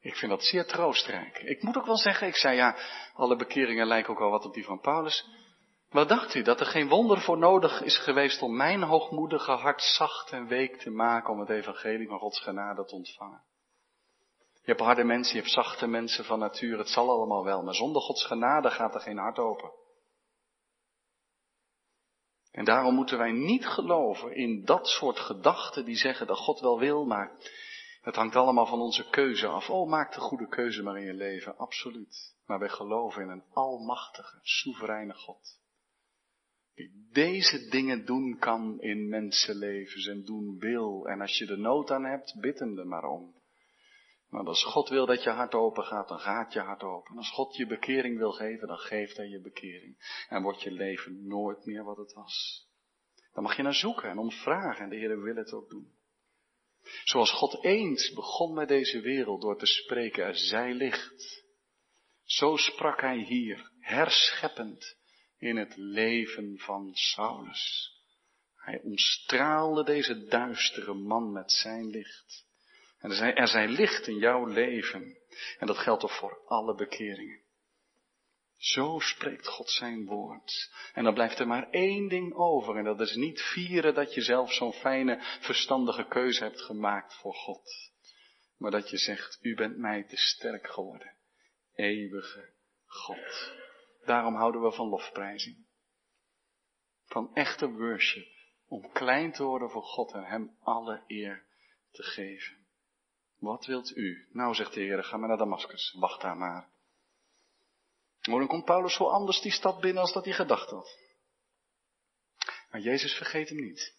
Ik 0.00 0.14
vind 0.14 0.30
dat 0.30 0.42
zeer 0.42 0.66
troostrijk. 0.66 1.38
Ik 1.38 1.62
moet 1.62 1.76
ook 1.76 1.86
wel 1.86 1.96
zeggen, 1.96 2.26
ik 2.26 2.36
zei 2.36 2.56
ja, 2.56 2.76
alle 3.14 3.36
bekeringen 3.36 3.86
lijken 3.86 4.12
ook 4.12 4.18
wel 4.18 4.30
wat 4.30 4.44
op 4.44 4.54
die 4.54 4.64
van 4.64 4.80
Paulus. 4.80 5.28
Wat 5.88 6.08
dacht 6.08 6.34
u, 6.34 6.42
dat 6.42 6.60
er 6.60 6.66
geen 6.66 6.88
wonder 6.88 7.20
voor 7.20 7.38
nodig 7.38 7.82
is 7.82 7.98
geweest 7.98 8.42
om 8.42 8.56
mijn 8.56 8.82
hoogmoedige 8.82 9.52
hart 9.52 9.82
zacht 9.82 10.32
en 10.32 10.46
week 10.46 10.76
te 10.76 10.90
maken 10.90 11.32
om 11.32 11.40
het 11.40 11.50
evangelie 11.50 12.08
van 12.08 12.18
Gods 12.18 12.40
genade 12.40 12.84
te 12.84 12.94
ontvangen? 12.94 13.42
Je 14.52 14.76
hebt 14.76 14.80
harde 14.80 15.04
mensen, 15.04 15.34
je 15.34 15.40
hebt 15.40 15.54
zachte 15.54 15.86
mensen 15.86 16.24
van 16.24 16.38
natuur, 16.38 16.78
het 16.78 16.88
zal 16.88 17.10
allemaal 17.10 17.44
wel, 17.44 17.62
maar 17.62 17.74
zonder 17.74 18.02
Gods 18.02 18.26
genade 18.26 18.70
gaat 18.70 18.94
er 18.94 19.00
geen 19.00 19.18
hart 19.18 19.38
open. 19.38 19.70
En 22.50 22.64
daarom 22.64 22.94
moeten 22.94 23.18
wij 23.18 23.32
niet 23.32 23.66
geloven 23.66 24.34
in 24.34 24.64
dat 24.64 24.86
soort 24.86 25.18
gedachten 25.18 25.84
die 25.84 25.96
zeggen 25.96 26.26
dat 26.26 26.38
God 26.38 26.60
wel 26.60 26.78
wil, 26.78 27.04
maar 27.04 27.32
het 28.00 28.16
hangt 28.16 28.36
allemaal 28.36 28.66
van 28.66 28.80
onze 28.80 29.10
keuze 29.10 29.46
af. 29.46 29.70
Oh, 29.70 29.88
maak 29.88 30.14
de 30.14 30.20
goede 30.20 30.48
keuze 30.48 30.82
maar 30.82 30.98
in 30.98 31.06
je 31.06 31.14
leven, 31.14 31.56
absoluut. 31.56 32.34
Maar 32.46 32.58
wij 32.58 32.68
geloven 32.68 33.22
in 33.22 33.28
een 33.28 33.44
almachtige, 33.52 34.38
soevereine 34.42 35.14
God. 35.14 35.58
Die 36.74 37.08
deze 37.12 37.68
dingen 37.68 38.04
doen 38.04 38.36
kan 38.38 38.80
in 38.80 39.08
mensenlevens 39.08 40.06
en 40.06 40.24
doen 40.24 40.58
wil. 40.58 41.06
En 41.06 41.20
als 41.20 41.38
je 41.38 41.46
er 41.46 41.58
nood 41.58 41.90
aan 41.90 42.04
hebt, 42.04 42.40
bid 42.40 42.58
hem 42.58 42.78
er 42.78 42.86
maar 42.86 43.04
om. 43.04 43.34
Maar 44.30 44.44
als 44.44 44.64
God 44.64 44.88
wil 44.88 45.06
dat 45.06 45.22
je 45.22 45.30
hart 45.30 45.54
open 45.54 45.84
gaat, 45.84 46.08
dan 46.08 46.18
gaat 46.18 46.52
je 46.52 46.60
hart 46.60 46.82
open. 46.82 47.16
Als 47.16 47.30
God 47.30 47.56
je 47.56 47.66
bekering 47.66 48.18
wil 48.18 48.32
geven, 48.32 48.68
dan 48.68 48.78
geeft 48.78 49.16
hij 49.16 49.28
je 49.28 49.40
bekering. 49.40 50.24
En 50.28 50.42
wordt 50.42 50.62
je 50.62 50.70
leven 50.70 51.26
nooit 51.26 51.64
meer 51.64 51.84
wat 51.84 51.96
het 51.96 52.12
was. 52.12 52.66
Dan 53.32 53.42
mag 53.42 53.56
je 53.56 53.62
naar 53.62 53.74
zoeken 53.74 54.10
en 54.10 54.18
om 54.18 54.30
vragen 54.30 54.84
en 54.84 54.90
de 54.90 54.96
Heer 54.96 55.22
wil 55.22 55.36
het 55.36 55.52
ook 55.52 55.70
doen. 55.70 55.98
Zoals 57.04 57.32
God 57.32 57.64
eens 57.64 58.12
begon 58.12 58.54
met 58.54 58.68
deze 58.68 59.00
wereld 59.00 59.40
door 59.40 59.58
te 59.58 59.66
spreken, 59.66 60.24
er 60.24 60.36
zij 60.36 60.74
licht. 60.74 61.44
Zo 62.24 62.56
sprak 62.56 63.00
hij 63.00 63.18
hier, 63.18 63.70
herscheppend 63.78 64.96
in 65.38 65.56
het 65.56 65.76
leven 65.76 66.58
van 66.58 66.90
Saulus. 66.92 67.94
Hij 68.54 68.80
omstraalde 68.80 69.84
deze 69.84 70.24
duistere 70.24 70.94
man 70.94 71.32
met 71.32 71.52
zijn 71.52 71.86
licht. 71.86 72.48
En 73.00 73.10
er 73.10 73.16
zijn, 73.16 73.34
er 73.34 73.48
zijn 73.48 73.70
licht 73.70 74.06
in 74.06 74.18
jouw 74.18 74.44
leven. 74.44 75.18
En 75.58 75.66
dat 75.66 75.78
geldt 75.78 76.04
ook 76.04 76.10
voor 76.10 76.42
alle 76.46 76.74
bekeringen. 76.74 77.40
Zo 78.56 78.98
spreekt 78.98 79.46
God 79.46 79.70
zijn 79.70 80.06
woord. 80.06 80.70
En 80.92 81.04
dan 81.04 81.14
blijft 81.14 81.38
er 81.38 81.46
maar 81.46 81.70
één 81.70 82.08
ding 82.08 82.34
over. 82.34 82.76
En 82.76 82.84
dat 82.84 83.00
is 83.00 83.14
niet 83.14 83.40
vieren 83.40 83.94
dat 83.94 84.14
je 84.14 84.20
zelf 84.20 84.52
zo'n 84.52 84.72
fijne, 84.72 85.18
verstandige 85.40 86.06
keuze 86.08 86.42
hebt 86.42 86.60
gemaakt 86.60 87.14
voor 87.14 87.34
God. 87.34 87.92
Maar 88.56 88.70
dat 88.70 88.90
je 88.90 88.98
zegt, 88.98 89.38
u 89.40 89.54
bent 89.54 89.76
mij 89.76 90.04
te 90.04 90.16
sterk 90.16 90.66
geworden. 90.66 91.14
Eeuwige 91.74 92.52
God. 92.86 93.52
Daarom 94.04 94.34
houden 94.34 94.62
we 94.62 94.72
van 94.72 94.88
lofprijzing. 94.88 95.66
Van 97.04 97.34
echte 97.34 97.70
worship. 97.70 98.28
Om 98.66 98.92
klein 98.92 99.32
te 99.32 99.42
worden 99.42 99.70
voor 99.70 99.84
God 99.84 100.12
en 100.12 100.24
Hem 100.24 100.56
alle 100.60 101.04
eer 101.06 101.46
te 101.90 102.02
geven. 102.02 102.59
Wat 103.40 103.66
wilt 103.66 103.96
u? 103.96 104.28
Nou, 104.32 104.54
zegt 104.54 104.74
de 104.74 104.80
Heer, 104.80 105.04
ga 105.04 105.16
maar 105.16 105.28
naar 105.28 105.38
Damascus. 105.38 105.96
Wacht 105.98 106.20
daar 106.20 106.36
maar. 106.36 106.68
Maar 108.28 108.38
dan 108.38 108.46
komt 108.46 108.64
Paulus 108.64 108.94
zo 108.94 109.04
anders 109.04 109.40
die 109.40 109.52
stad 109.52 109.80
binnen 109.80 110.02
als 110.02 110.12
dat 110.12 110.24
hij 110.24 110.34
gedacht 110.34 110.70
had. 110.70 110.98
Maar 112.70 112.80
Jezus 112.80 113.14
vergeet 113.16 113.48
hem 113.48 113.60
niet. 113.60 113.94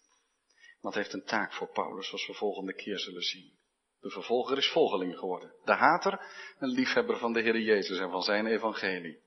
Want 0.80 0.94
heeft 0.94 1.12
een 1.12 1.24
taak 1.24 1.52
voor 1.52 1.68
Paulus, 1.72 2.06
zoals 2.06 2.26
we 2.26 2.34
volgende 2.34 2.74
keer 2.74 2.98
zullen 2.98 3.22
zien. 3.22 3.58
De 4.00 4.10
vervolger 4.10 4.58
is 4.58 4.70
volgeling 4.70 5.18
geworden. 5.18 5.54
De 5.64 5.72
hater, 5.74 6.26
een 6.58 6.68
liefhebber 6.68 7.18
van 7.18 7.32
de 7.32 7.40
Heer 7.40 7.60
Jezus 7.60 7.98
en 7.98 8.10
van 8.10 8.22
zijn 8.22 8.46
evangelie. 8.46 9.22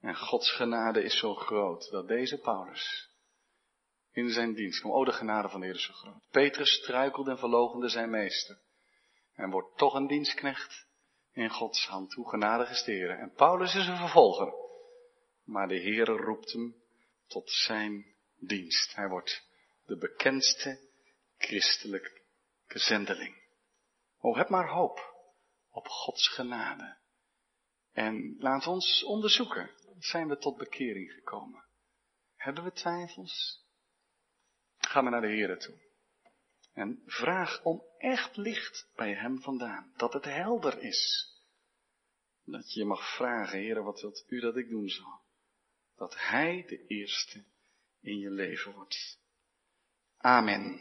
En 0.00 0.16
Gods 0.16 0.52
genade 0.52 1.02
is 1.02 1.18
zo 1.18 1.34
groot 1.34 1.90
dat 1.90 2.08
deze 2.08 2.38
Paulus 2.38 3.10
in 4.16 4.30
zijn 4.30 4.54
dienst 4.54 4.80
kwam. 4.80 4.92
O, 4.92 5.04
de 5.04 5.12
genade 5.12 5.48
van 5.48 5.60
de 5.60 5.66
Heer 5.66 5.78
zo 5.78 5.92
groot. 5.92 6.28
Petrus 6.30 6.72
struikelde 6.72 7.30
en 7.30 7.38
verlogende 7.38 7.88
zijn 7.88 8.10
meester. 8.10 8.58
En 9.34 9.50
wordt 9.50 9.76
toch 9.78 9.94
een 9.94 10.06
dienstknecht 10.06 10.86
in 11.32 11.50
Gods 11.50 11.86
hand. 11.86 12.14
Hoe 12.14 12.28
genadig 12.28 12.70
is 12.70 12.84
de 12.84 12.92
Heer. 12.92 13.10
En 13.10 13.32
Paulus 13.32 13.74
is 13.74 13.86
een 13.86 13.96
vervolger. 13.96 14.52
Maar 15.44 15.68
de 15.68 15.78
Heer 15.78 16.06
roept 16.06 16.52
hem 16.52 16.74
tot 17.26 17.50
zijn 17.50 18.14
dienst. 18.38 18.94
Hij 18.94 19.08
wordt 19.08 19.48
de 19.84 19.96
bekendste 19.96 20.88
christelijke 21.38 22.22
zendeling. 22.66 23.36
O, 24.20 24.36
heb 24.36 24.48
maar 24.48 24.68
hoop 24.68 25.14
op 25.70 25.86
Gods 25.86 26.28
genade. 26.28 26.96
En 27.92 28.36
laat 28.38 28.66
ons 28.66 29.04
onderzoeken. 29.04 29.70
Zijn 29.98 30.28
we 30.28 30.38
tot 30.38 30.56
bekering 30.56 31.12
gekomen? 31.12 31.64
Hebben 32.36 32.64
we 32.64 32.72
twijfels? 32.72 33.65
Ga 34.86 35.00
maar 35.00 35.10
naar 35.10 35.20
de 35.20 35.26
Heer 35.26 35.58
toe. 35.58 35.74
En 36.72 37.02
vraag 37.06 37.62
om 37.62 37.82
echt 37.98 38.36
licht 38.36 38.88
bij 38.94 39.14
Hem 39.14 39.40
vandaan. 39.40 39.92
Dat 39.96 40.12
het 40.12 40.24
helder 40.24 40.82
is. 40.82 41.30
Dat 42.44 42.72
je 42.72 42.84
mag 42.84 43.14
vragen, 43.16 43.58
Heer, 43.58 43.82
wat 43.82 44.00
wilt 44.00 44.24
u 44.28 44.40
dat 44.40 44.56
ik 44.56 44.68
doen 44.68 44.88
zal? 44.88 45.20
Dat 45.96 46.14
Hij 46.18 46.64
de 46.66 46.86
eerste 46.86 47.44
in 48.00 48.18
je 48.18 48.30
leven 48.30 48.72
wordt. 48.72 49.18
Amen. 50.16 50.80